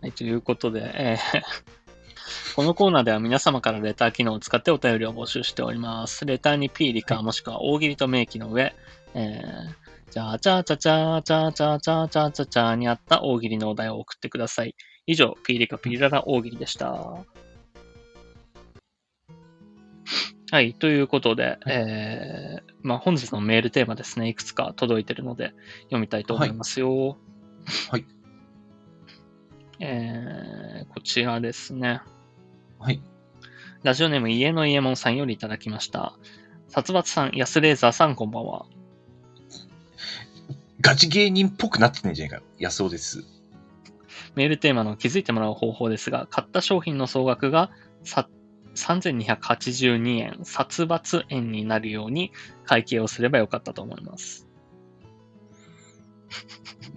[0.00, 1.42] はい、ということで、えー
[2.54, 6.24] このコーナーでは皆様からレター機能を使ってお便りを募集しております。
[6.24, 8.74] レターに P リカもしくは大喜利と明記の上、
[9.14, 14.74] えー、じゃあ、ちゃちゃちゃちゃちゃちゃちゃちゃちゃにあった大喜利のお題を送ってください。
[15.06, 17.24] 以上、P リカピララ大喜利でした。
[20.50, 27.16] はい、ということで、えー、まあ本日のメールテーマですね、いくつか届いてるので読みたいと思いますよ。
[27.88, 28.04] はい。
[29.78, 32.00] えー、こちらですね。
[32.80, 33.00] はい。
[33.84, 36.14] ラジオネーム家の家門さんよりいただきました。
[36.66, 38.66] 殺伐さん、安レーザーさん、こんばんは。
[40.80, 42.42] ガチ芸人っぽくなってんじゃないかよ。
[42.58, 43.24] 安尾です。
[44.34, 47.70] メールテーマの気づいてもらう方法ですが、買った商品の総額が
[48.02, 48.28] さ
[48.74, 52.32] 3282円、殺伐円になるように
[52.64, 54.46] 会計をすればよかったと思います。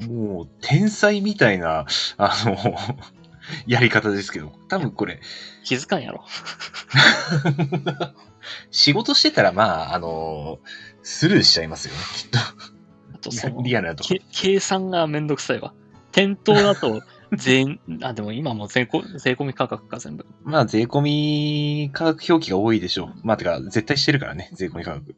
[0.08, 1.86] もう、天才みたいな、
[2.18, 2.58] あの、
[3.68, 5.20] やり方ですけど、多分これ、
[5.64, 6.24] 気づかんやろ。
[8.72, 10.60] 仕事してたら、まあ、あの、
[11.02, 12.30] スルーしちゃいますよね、きっ
[13.16, 13.56] あとそと。
[13.56, 15.74] のリアルなと計算がめんどくさいわ。
[16.12, 17.02] 店頭だと
[17.38, 20.26] 全、あ、でも今もう税込税込み価格か全部。
[20.44, 23.14] まあ、税込み価格表記が多いでしょう。
[23.24, 25.16] まあ、てか、絶対してるからね、税込み価格。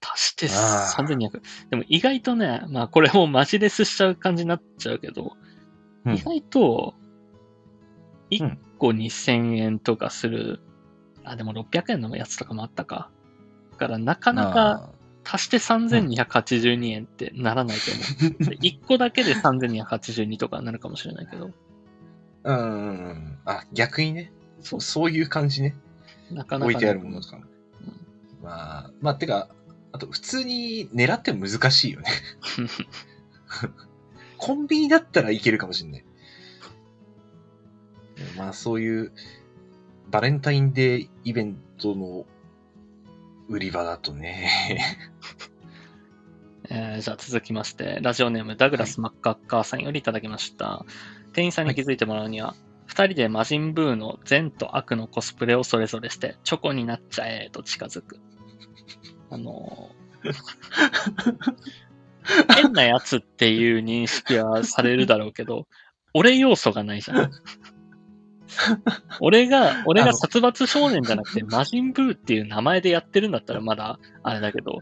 [0.00, 1.40] 足してあー3200。
[1.70, 5.36] でも意外とね、まあこれもうマジレスしちゃう感じになっちゃうけど、
[6.04, 6.94] うん意外と、
[8.30, 10.60] ん1個2000円とかする、
[11.24, 13.10] あ、でも600円のやつとかもあったか。
[13.72, 14.90] だからなかなか
[15.24, 18.44] 足して3282円ってならないと思う。
[18.50, 21.52] で1個だけで3282とかなるかもしれないけど、
[22.44, 23.38] うんうんうん。
[23.44, 24.32] あ、逆にね。
[24.60, 25.76] そうそういう感じね。
[26.30, 27.44] なかなか、置いてあるものとかも。
[28.42, 29.48] まあ、まあ、てか、
[29.92, 32.10] あと、普通に狙っても難しいよね。
[34.38, 36.04] コンビニだったらいけるかもしれない。
[38.36, 39.12] まあ、そういう、
[40.10, 42.26] バレンタインデーイベントの
[43.48, 45.11] 売り場だとね。
[46.74, 50.86] えーじゃあ続きまして、ラジオネームダグラス・マッカッカーさんよりいただきました。
[51.34, 52.54] 店員さんに気づいてもらうには、
[52.86, 58.20] 二、人で魔人ブーの善と悪のコスプレをそれぞれして、チョコになっちゃえと近づく。
[59.28, 60.32] あのー
[62.54, 65.66] 変なやつっていう認識はされるだろうけど、
[66.14, 67.30] 俺要素がないじゃん。
[69.20, 74.80] 俺が、俺が殺伐少年じゃなくて、 魔人ブーっていう名前でやってるんだったらまだ、あれだけど、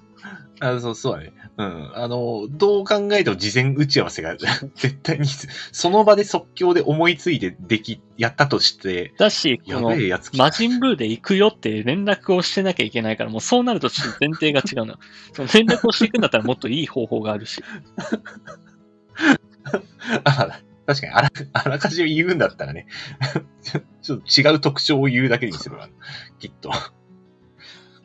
[0.63, 1.33] あそう、そうだね。
[1.57, 1.91] うん。
[1.95, 4.37] あの、どう考えても事前打ち合わせが
[4.77, 9.89] 絶対に、その場で即興で思いついてでき、やったとして、だし、こやの
[10.35, 14.99] 魔人ブーで行くよって連絡をしてなきゃいけないから、もうそうなるとちょっと前提が違うのよ。
[15.33, 17.63] その連絡をしていくんだったらもっといい方法があるし。
[20.25, 20.61] あ
[20.91, 22.87] 確かにあら、 あらかじめ言うんだったらね、
[24.03, 25.89] ちょっと違う特徴を言うだけにするわ。
[26.41, 26.73] きっと。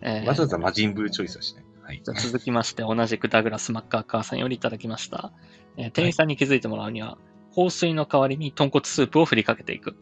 [0.02, 1.66] えーわざわざ魔人ブーチョイスはしない。
[1.82, 2.02] はい。
[2.04, 5.34] じゃあ続きまして、同じくダグラス・マッカーカーさんよりいただきました。
[5.78, 7.18] えー店員さんに気づいてもらうには、
[7.56, 9.96] 香水の代わりに豚骨スープを振りかけていく。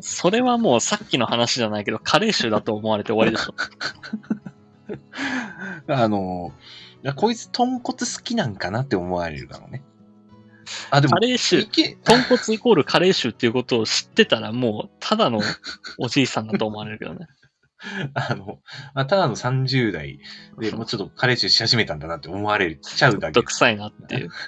[0.00, 3.54] それはもうさっきの話じゃないけど、カレー臭だと思われて終わりでしょ。
[5.94, 6.52] あの、
[7.14, 9.84] こいつ豚骨好きなんかなって思われるかもね。
[10.90, 15.40] あ、でもカ、レーい臭、け、豚骨イコールカレー臭っていうことを知ってたら、もうただの
[15.98, 17.26] おじいさんだと思われるけどね。
[18.14, 18.60] あの、
[18.94, 20.18] まあ、ただの30代
[20.58, 23.48] でもうちょっとカレー臭し始めたんだなって思われちゃうだけ毒。
[23.48, 24.30] 臭いなっていう。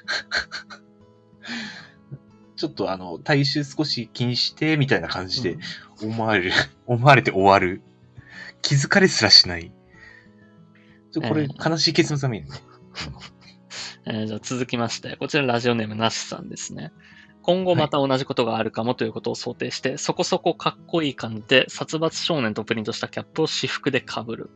[2.56, 5.58] ちょっとあの、体臭少し気にして、みたいな感じで
[6.02, 6.52] 思われる、
[6.86, 7.82] 思われて終わる。
[8.62, 9.72] 気づかれすらしない。
[11.12, 12.54] ちょこれ、え悲しい結末が見えるね。
[12.56, 13.37] えー
[14.26, 16.92] じゃあ続きまして、こちらラジオネームなしさんですね。
[17.42, 24.50] 今後また同じことがあるかもということを想定して、そこそこかっこいい感じで殺伐少年とプリントしたキャップを私服で被る。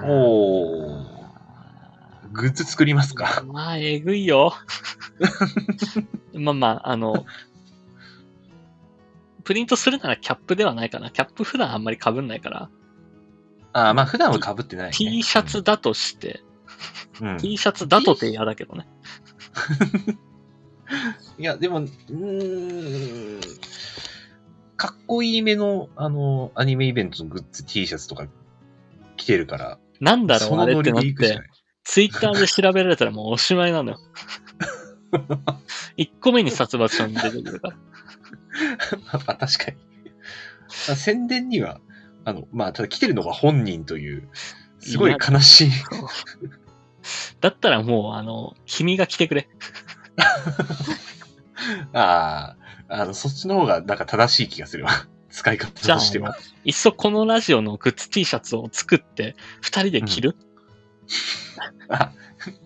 [0.04, 1.22] おー。
[2.32, 3.42] グッズ作りますか？
[3.46, 4.54] まあ、えぐいよ。
[6.34, 7.26] まあまあ、あの、
[9.44, 11.10] プリントするならキャップではないかな。
[11.10, 12.70] キャップ普段あんまり被んないから、
[13.74, 14.92] あーまあ普段は被ってない、ね。
[14.92, 16.42] T シャツだとして、
[17.20, 17.28] うん。
[17.28, 18.86] う ん T シャツだとって嫌だけどね。
[21.38, 23.40] いや、でも、うーん。
[24.76, 28.26] かっこいいめの、あの、アニメイベントのグッズ T シャツとか
[29.16, 31.40] 着てるから、なんだろそうあれってなって。
[31.84, 34.00] ツイッターで調べられたらもうおしまいなのよ。
[35.96, 37.76] 1個目に殺伐少年出てくるから。
[39.26, 39.76] あ、確かに。
[40.88, 41.80] あ宣伝には、
[42.24, 44.28] あの、まあ、ただ来てるのが本人という、
[44.80, 45.70] すごい悲しい。
[47.40, 49.48] だったらもう、あの、君が来てくれ。
[51.92, 52.56] あ
[52.88, 54.90] あ、あの、そっちの方が、なんか正しい気がするわ。
[55.30, 56.36] 使い方としては。
[56.64, 60.36] いっそこのラジオのグッズ T シャツを作って、二人で着る、
[61.88, 62.12] あ、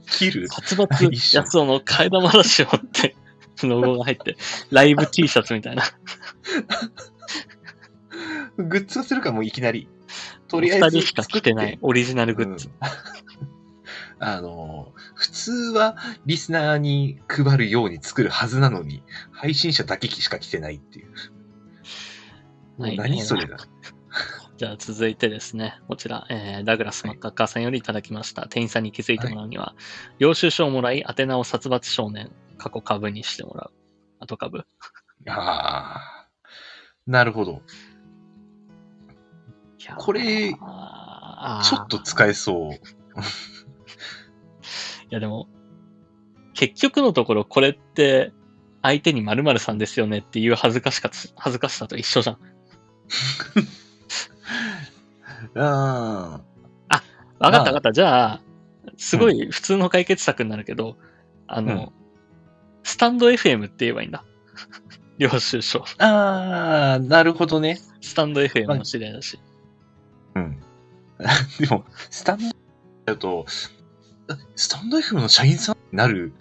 [0.09, 0.49] 切る？
[0.49, 3.15] 殺伐一緒安尾の替え玉ラジオって、
[3.63, 4.37] ロゴが入って、
[4.71, 5.85] ライブ T シャツみたいな。
[8.57, 9.89] グッズをするかもういきなり。
[10.49, 12.69] とりあえず二人しか着てないオリジナルグッズ。
[12.69, 12.71] う
[13.53, 13.56] ん
[14.19, 21.09] あの、普通はリスナーに配るように作るはずなのに、配信者だけしか来てないっていう。
[21.09, 21.13] も
[22.79, 23.59] うはい何それだ。
[24.57, 28.47] じゃあ続いてですね、こちら、えーダグラス・マッカッカーさんよりいただきました。
[28.49, 29.75] 店員さんに気づいてもらうには、
[30.19, 33.73] 領収書をもらい、宛名を殺伐少年、過去株にしてもらう。
[34.21, 34.67] 後株。
[35.29, 36.29] ああ。
[37.07, 37.61] なるほど。
[39.99, 40.57] これちょ
[41.83, 42.81] っと使えそう。
[45.11, 45.49] いやでも、
[46.55, 48.33] 結局のところこれって、
[48.83, 52.39] 相手に〇〇さんですよねっていう恥ずかしか恥ずかしさと一緒じゃん。
[55.59, 56.41] あ
[57.39, 57.93] わかったわかった。
[57.93, 58.43] じゃあ、
[58.97, 60.97] すごい普通の解決策になるけど、
[61.47, 62.07] あの、うん
[62.87, 64.25] スタンド FM って言えばいいんだ。
[65.19, 65.85] 領収書。
[65.99, 66.07] あ。
[66.07, 67.81] ああ、なるほどね。
[68.01, 69.41] スタンド FM の知り合いだし。
[70.37, 70.63] うん。
[71.59, 72.45] でも、スタンド
[73.05, 73.51] だと、あ
[74.55, 76.33] スタンド FM の社員さんになる、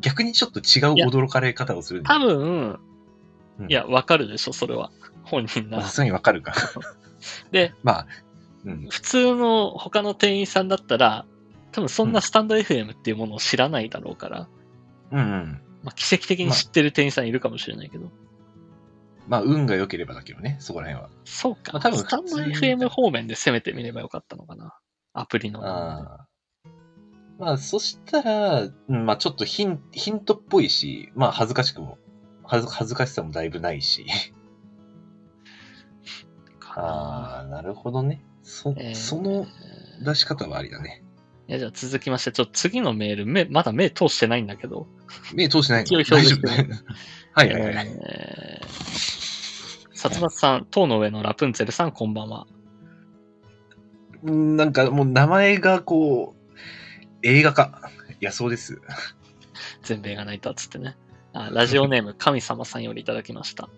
[0.00, 4.90] 逆にちょっと違う驚かれ方をする多分、うんいや、わかるでしょ、それは。
[5.24, 5.92] 本人ならまあさ。
[5.94, 6.54] すがにわかるか。
[7.52, 8.06] で、まあ、
[8.64, 8.88] うん。
[8.88, 11.26] 普通の他の店員さんだったら、
[11.70, 14.48] 多分そんなスタンド FM っていうものを知らないだろうから、
[15.10, 15.60] うんうん。
[15.82, 18.10] まあ、奇跡的に知ってる店員さんいるかもしれないけど。
[19.28, 21.10] まあ、運が良ければだけどね、そこら辺は。
[21.24, 21.72] そうか。
[21.72, 24.76] まあ多分スタンド FM 方面で攻めてみればよかったのかな。
[25.12, 25.64] アプリの。
[25.64, 26.26] ああ。
[27.42, 31.98] まあ、そしたら、うんまあ、ちょっとヒンヒントっぽいし、まあ、恥ずかしくも、
[32.44, 34.06] 恥ず恥ずかしさもだいぶないし。
[36.76, 38.24] ああ、なるほどね。
[38.44, 39.46] そ、えーその
[40.04, 41.02] 出し方はありだね。
[41.48, 44.86] いや、じゃあ続きまして、ちょっと次のメール、目、まだ目通してないんだけど。
[45.34, 45.96] 目通してないの？
[45.96, 46.84] 表示して大丈夫
[47.34, 47.88] はいはいはい。
[47.88, 52.46] えー、薩松さん、塔の上のラプンツェルさん、こんばんは。
[54.22, 56.41] うんなんかもう名前がこう、
[57.22, 57.90] 映画化。
[58.20, 58.80] いや、そうです。
[59.82, 60.96] 全米が泣いたっつってね。
[61.32, 63.68] あラジオネーム、神様さんよりいただきました。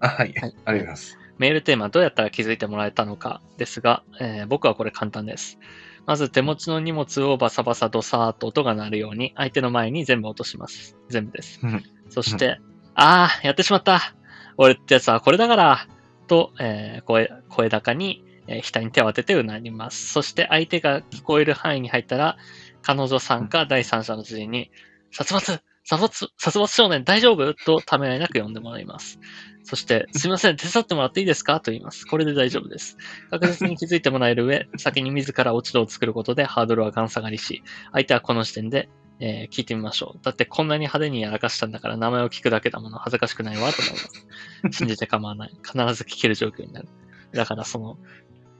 [0.00, 0.32] あ、はい。
[0.32, 1.18] はいありがとうございます。
[1.38, 5.58] メールテーマ、どうやったら気づいてもらえたのかですが、えー僕はこれ簡単です。
[6.06, 10.96] まず手持ちの荷物をバサバサドサーっと音が鳴るように相手の前に全部落とします。
[11.08, 11.82] 全部ですうん。
[12.10, 12.60] そして、
[12.94, 14.14] ああ、やってしまった
[14.56, 15.88] 俺ってやつはこれだから
[16.28, 20.12] と、えー声、声高に、えー額に手を当ててうなります。
[20.12, 22.36] そして相手が聞こえる範囲に入ったら、
[22.84, 24.70] 彼女さんか第三者の知人に、
[25.10, 29.18] 殺伐殺伐殺伐少年大丈夫とためらいなく呼んでもらいます。
[29.64, 31.60] そして、 すみません、手伝ってもらっていいですか？
[31.60, 32.06] と言います。
[32.06, 32.96] これで大丈夫です。
[33.30, 37.62] 確実に気づいてもらえる上、 先に自ら落ち度を作ることでハードルはガン下がりし、
[37.92, 38.88] 相手はこの時点で、
[39.20, 40.24] えー聞いてみましょう。
[40.24, 44.26] だってこんなに派手にやらかしたんだから名前を聞くだけだもの恥ずかしくないわと思います。
[44.78, 45.50] 信じて構わない。
[45.64, 46.88] 必ず聞ける状況になる。
[47.32, 47.98] だからその、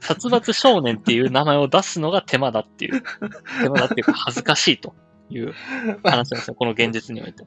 [0.05, 3.03] 殺伐少年っていう名前を出すのが手間だっていう、
[3.61, 4.93] 手間だっていうか恥ずかしいと
[5.29, 5.53] いう
[6.03, 6.55] 話なんですよ。
[6.55, 7.45] この現実において。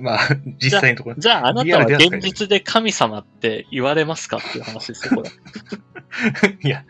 [0.00, 0.18] まあ、
[0.62, 1.16] 実際のところ。
[1.18, 5.30] じゃああなリたは現実で神様って言われますかっていう話ですよ、これ。
[6.62, 6.84] いや、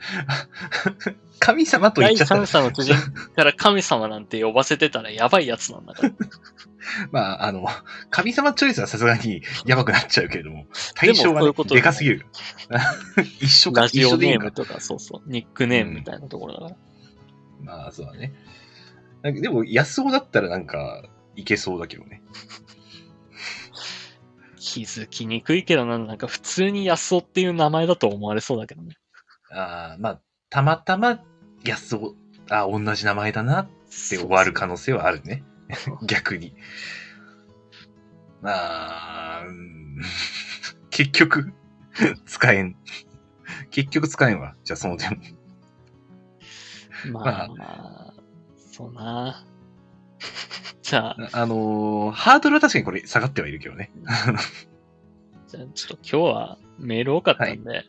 [1.38, 2.94] 神様と言っ第ちゃったら三者の知人
[3.36, 6.10] から神様なんて呼ばせてたらやばいやつなんだから。
[7.10, 7.66] まあ、あの、
[8.10, 12.26] 神様チョイスはさすがにやばくなっちゃうけれども、対象が、ねそういうこと、でかすぎる。
[13.40, 14.52] 一緒か、ラジオネーム。
[14.52, 16.76] とか、そうそう、ニックネームみたいなところだから。
[17.62, 18.32] まあ、そうだね。
[19.22, 21.04] でも、安尾だったらなんか、
[21.34, 22.22] いけそうだけどね。
[24.56, 28.96] 気づきにくいけどな、なんか普通に安尾っていう名前だと思われそうだけどね。
[29.50, 30.20] ああ、まあ、
[30.50, 31.22] たまたま
[31.64, 32.14] 安尾、
[32.50, 35.44] あ同じ名前だなって終わる可能性はあるね。
[36.06, 36.54] 逆に。
[38.40, 40.00] まあ、うん
[40.90, 41.52] 結局、
[42.26, 42.76] 使えん。
[43.70, 44.54] 結局使えんわ。
[44.64, 45.16] じゃあ、その点も。
[47.20, 48.14] まあ、
[48.56, 49.44] そうな。
[50.82, 53.90] じゃあ、あのーハードルは確かにこれ下がってはいるけどね。
[55.46, 57.84] じゃあちょっと今日はメール多かったんで、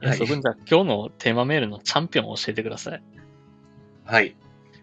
[0.00, 3.02] 安尾君じゃあ今日のテーマメールのチャンピオンを教えてください。
[4.04, 4.36] はい。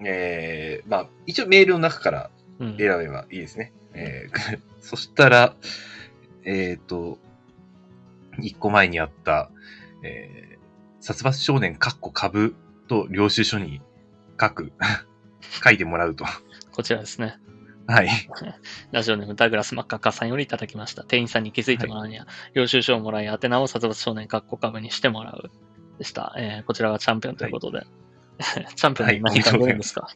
[0.03, 2.29] えー、まあ、一応メールの中から
[2.59, 2.77] うん。
[2.77, 3.71] 選べばいいですね。
[3.93, 5.53] えー そしたら、
[6.45, 7.19] えっ、と、
[8.39, 9.51] 一個前にあった、
[10.01, 12.55] えー、殺伐少年かっこ株
[12.87, 13.81] と領収書に
[14.39, 14.71] 書く、
[15.61, 16.23] 書いてもらうと。
[16.71, 17.37] こちらですね。
[17.85, 18.09] はい。
[18.91, 21.03] ラジオネームダグラス・マッカッカさんよりいただきました。
[21.03, 25.51] 店員さんに気づいてもらうには、領収書をもらい、宛名を殺伐少年カッコ株にしてもらう。
[25.97, 26.33] でした。
[26.37, 27.85] えーこちらがチャンピオンということで。
[28.75, 30.07] チャンピオンに何か言うんですか、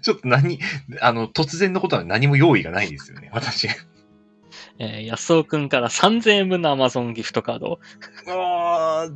[0.00, 0.58] ちょっと何、
[1.00, 3.68] あの、突然のことは何も用意がないですよね、私。
[4.78, 7.80] えー安尾くんから3000円分の Amazon ギフトカードを。
[8.28, 9.14] あー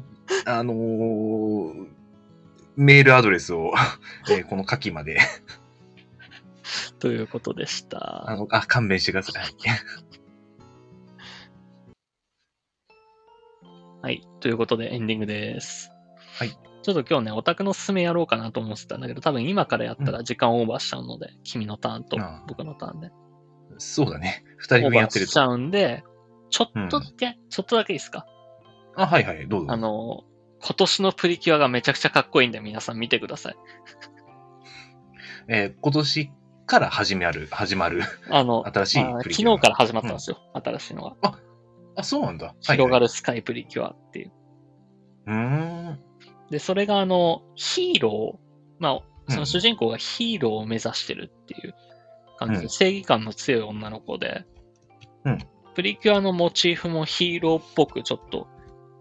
[0.51, 1.87] あのー
[2.77, 3.73] メールアドレスを、
[4.31, 5.19] えーこの下記まで、
[6.99, 8.37] ということでしあた。
[8.37, 9.45] の、あ、勘弁してください。
[14.03, 14.23] はい。
[14.41, 15.91] ということでエンディングです。
[16.39, 16.57] はい。
[16.87, 23.11] ちょっと今日ね、オタクのおすすめやろうかなと思ってたんだけど、多分今からやったら時間オーバーしちゃうので、君のターンとああ僕のターンで。
[23.79, 24.45] そうだね。
[24.59, 25.29] 二オー人分やってると。
[25.29, 26.05] バーしちゃうんで、
[26.51, 28.25] ちょっとだけ、ちょっとだけいいですか？
[28.95, 29.73] あ、はいはい、どうぞ。
[29.73, 30.23] あの、
[30.63, 33.57] 今年のプリキュアがめちゃくちゃかっこいいんで皆さん見てください。
[35.51, 36.31] えー今年
[36.67, 38.03] から始める、始まる。
[38.31, 40.39] あの、 新しいあプリキュア昨日から始まったんですよ。
[40.55, 41.17] 新しいのが。
[41.97, 42.55] あ、そうなんだ。
[42.61, 43.07] 広がる。
[43.07, 44.33] るスカイプリキュアっていう。
[45.27, 45.35] うー
[45.93, 46.06] ん。
[46.51, 51.75] で、それがあの、ヒーロー、まあ、そのうん主人公がヒーローを目指してるっていう
[52.39, 54.45] 感じで、うん正義感の強い女の子で、
[55.25, 55.39] うん
[55.75, 58.47] プリキュアのモチーフもヒーローっぽくちょっと、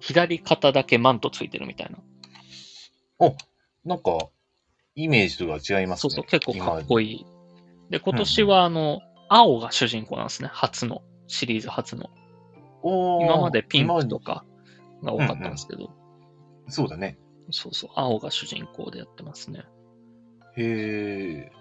[0.01, 3.33] 左肩だけマントついてるみたいな。
[3.85, 4.27] なんか、
[4.93, 6.09] イメージとは違いますね。
[6.09, 7.25] そうそう、結構かっいこいい。
[7.89, 10.49] で、今年はあの、青が主人公なんですね。
[10.51, 12.09] 初の、シリーズ初の。
[12.83, 14.43] おー今までピンクとか
[15.01, 15.89] が多かったんですけど、
[16.67, 17.17] そうだね。
[17.51, 19.63] そうそう、青が主人公でやってますね。
[20.57, 21.51] へえ。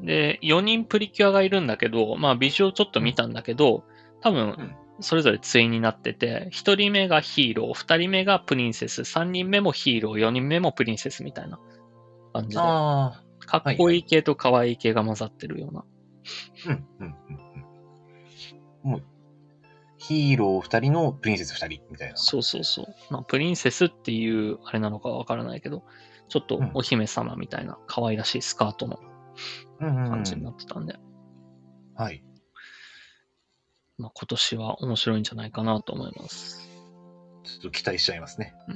[0.00, 3.84] で、4人プリキュアがいるんだけど、まあ、ビジュをちょっと見たんだけど、
[4.22, 11.58] 多分うん、それぞれ対になってて、1人目がヒーロー、2人目がプリンセス、3人目もヒーロー、4人目もプリンセスみたいな
[12.32, 13.24] 感じで、ああ。
[13.46, 15.84] かっこいい系と可愛い系が混ざってるような。
[16.66, 17.14] うん、うん、うん。
[17.34, 17.50] うん
[18.82, 19.02] もう、
[20.02, 22.16] ヒーロー二人のプリンセス二人みたいな。
[22.16, 22.86] そうそうそう。
[23.10, 25.84] まあ、プリンセスっていうあれなのかわからないけど、
[26.28, 28.98] ちょっとうんお姫様みたいな可愛らしいスカートの
[29.80, 30.96] うんうん感じになってたんで、
[31.94, 32.24] はい。
[33.98, 36.66] まあ、今年は面白いんじゃないかなと思います。
[37.44, 38.54] ちょっと期待しちゃいますね。
[38.68, 38.74] うん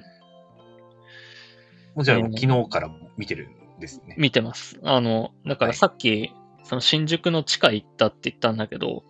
[1.94, 3.48] もうじゃあ、えー昨日から見てる
[3.78, 4.16] んですね。
[4.18, 4.80] 見てます。
[4.82, 6.32] あの、だからはいさっき、
[6.64, 9.04] その新宿の地下行ったって言ったんだけど、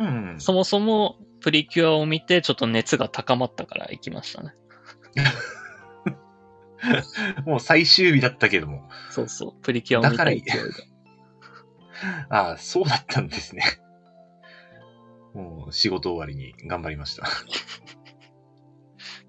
[0.00, 0.36] うん。
[0.38, 4.54] そもそもプリキュアを見てちょっと熱が高まったから行きましたね。
[7.46, 8.88] もう最終日だったけども。
[9.10, 9.62] そうそう。
[9.62, 10.96] プリキュアを見たい勢いで。
[12.28, 13.62] ああ、そうだったんですね。
[15.34, 17.26] もう仕事終わりに頑張りました。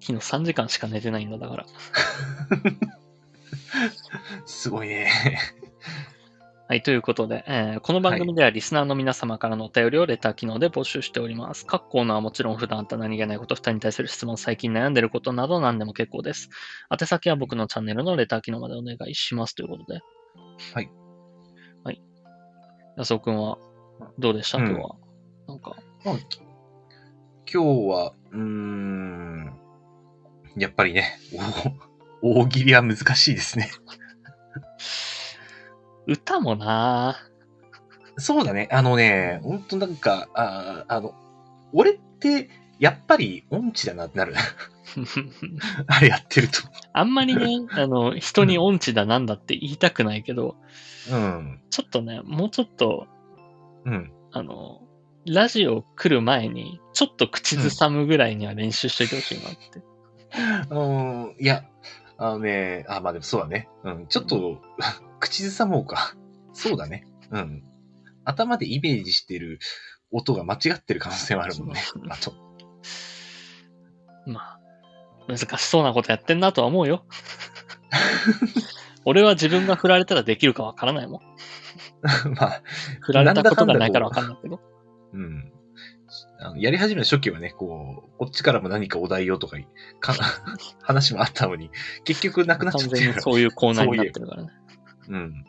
[0.00, 1.66] 日3時間しか寝てないんだ、だから。
[4.46, 5.10] すごいね。
[6.70, 11.64] はい、ということで、えーこの番組ではリスナーの皆様からのお便りをレター機能で募集しております。
[11.64, 16.50] 各コーナーはもちろん普段あった何気ないこと、二人に対する質問、最近悩んでることなど何でも結構です。
[16.92, 20.00] 宛先は僕のチャンネルのレター機能までお願いしますということで。
[20.74, 20.90] はい。
[21.84, 22.02] はい。
[22.98, 23.56] 安尾くんは
[24.18, 24.58] どうでした？
[24.58, 24.96] うん今日は。
[25.48, 26.18] なんか、今
[27.46, 29.58] 日は、うーん、
[30.58, 31.18] やっぱりね、
[32.20, 33.70] お大喜利は難しいですね。
[36.08, 37.18] 歌もな
[38.16, 38.68] そうだね。
[38.72, 41.14] あのね、ほんとなんか、あーあの、
[41.72, 42.48] 俺って、
[42.80, 44.34] やっぱり音痴だなってなる。
[44.34, 44.38] ぁ
[45.86, 46.62] あれやってると。
[46.92, 50.56] あんまりね、あの、人に音痴だなんだって言いたくないけど、
[51.10, 51.60] うん。
[51.70, 53.06] ちょっとね、もうちょっと、
[53.84, 54.10] うん。
[54.32, 54.80] あの、
[55.26, 59.82] ラジオ来る前に、ちょっと口ずさむぐらいには練習しといてほしいなって。
[60.70, 61.64] うん、いや、
[62.16, 63.68] あのね、あ、まあでもそうだね。
[63.84, 64.60] うん、ちょっと、
[65.18, 66.14] 口ずさもうか。
[66.52, 67.06] そうだね。
[67.30, 67.62] うん。
[68.24, 69.58] 頭でイメージしてる
[70.10, 71.80] 音が間違ってる可能性もあるもんね。
[72.08, 72.34] あと。
[74.26, 74.60] まあ、
[75.28, 77.06] 難しそうなことやってんなとは思うよ。
[79.04, 81.20] 俺は自分が振られたらできるかわからないもん。
[82.36, 82.62] まあ、
[83.00, 84.60] 振られたことがないからわかんないけど。
[85.12, 85.52] うん。
[86.40, 89.66] あのやり始めの初期はね、こう、こっちからも何かお題をとかい
[90.00, 90.14] か、
[90.82, 91.70] 話もあったのに、
[92.04, 93.12] 結局なくなっちゃ完ってるから。
[93.12, 94.50] 全にそういうコーナーになってるからね。
[95.08, 95.44] うん。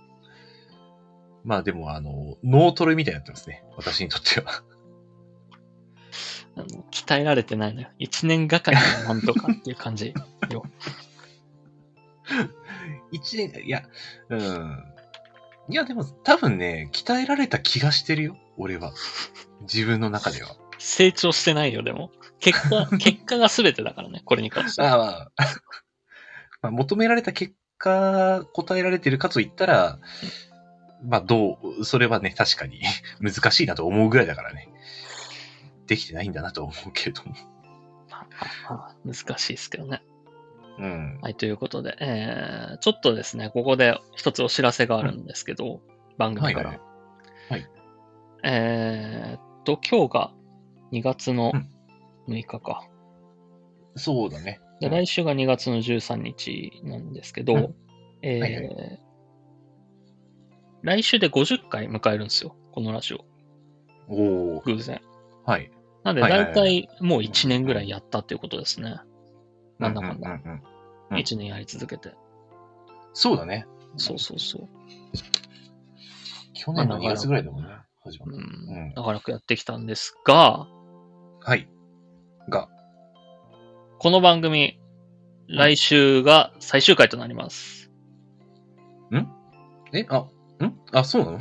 [1.43, 3.63] まあでも、あの、脳トレみたいになってますね。
[3.77, 4.63] 私にとっては。
[6.55, 7.89] あの鍛えられてないのよ。
[7.99, 10.13] 一年がかりでなんとかっていう感じ
[10.51, 10.63] よ。
[13.11, 13.83] 一年、いや、
[14.29, 14.83] うん。
[15.69, 18.37] いや、でも多分ね、鍛えられた気がしてるよ。
[18.57, 18.93] 俺は。
[19.61, 20.55] 自分の中では。
[20.77, 22.11] 成長してないよ、でも。
[22.39, 24.87] 結果、 結果が全てだからね、これに関しては。
[24.89, 25.45] ああ、
[26.61, 29.99] まあ、求められた結果、答えられてるかと言ったら、
[31.03, 32.81] まあ、どう、それはね、確かに
[33.19, 34.69] 難しいなと思うぐらいだからね。
[35.87, 37.33] できてないんだなと思うけれども。
[38.09, 38.27] まあ
[38.69, 40.03] まあ難しいですけどね。
[40.77, 41.19] うん。
[41.21, 45.81] はい、ということで、えー、ちょっとですね、ここで一つお知らせがあるんですけど、
[46.17, 46.69] 番組から。
[46.69, 46.79] はい
[47.49, 47.69] はい
[48.43, 50.31] えーっと、今日が
[50.91, 51.69] 2月のうん
[52.29, 52.87] 6日か。
[53.95, 54.61] そうだね。
[54.79, 57.75] で、うん来週が2月の13日なんですけど、うん
[58.21, 58.97] えーはいは
[60.81, 63.25] 来週で50回迎えるんですよ、このラジオ。
[64.07, 65.01] おお偶然。
[65.45, 65.71] はい。
[66.03, 68.95] なんで、はいはいだはいいたいもう1年ぐらいやったっていうことですね。
[69.77, 70.29] なんだかんだ。
[70.29, 70.61] うんうんうん
[71.11, 72.13] 1年やり続けて。
[73.13, 73.65] そうだね。
[73.97, 74.69] そうそうそう。
[76.53, 77.69] 去年の2月ぐらいだもんね。
[78.03, 78.37] 始まっうんう
[78.91, 80.67] ん長らくやってきたんですが、
[81.41, 81.49] た。
[81.49, 81.67] はい。
[82.49, 82.69] が、
[84.01, 84.79] この番組、
[85.49, 87.91] 来週が最終回となります。
[89.91, 90.29] え、あ、ん？
[90.93, 91.39] あ、そうなの？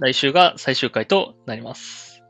[0.00, 2.24] 来週が最終回となります。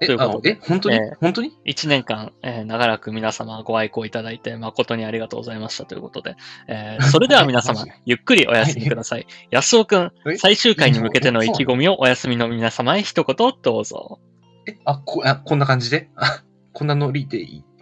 [0.00, 0.54] えという、ことで。
[0.62, 5.84] 本当に、えー本当に？1年間、えー長らく皆様ご愛顧いただいて誠にありがとうございました。
[5.84, 6.36] ということで、
[6.66, 9.26] えーそれでは皆様マジ、ゆっくりお休みください。
[9.50, 10.36] 安尾くん、え？
[10.38, 14.20] 最終回に向けての意気込みをお休みの皆様へ一言どうぞ。
[14.66, 16.08] え、あ、こ、あ、こんな感じで？
[16.16, 16.42] あ、
[16.72, 17.62] こんなノリでいい？
[17.62, 17.73] あ、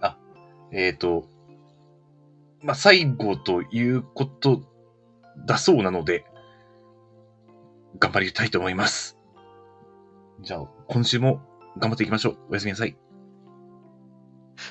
[0.73, 1.29] えっ、と、
[2.63, 4.63] まあ、最後ということ
[5.47, 6.25] だそうなので、
[7.99, 9.19] 頑張りたいと思います。
[10.41, 11.41] じゃあ、今週も
[11.79, 12.39] 頑張っていきましょう。
[12.51, 12.97] おやすみなさい。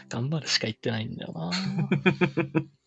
[0.10, 1.52] 頑張るしか言ってないんだよな。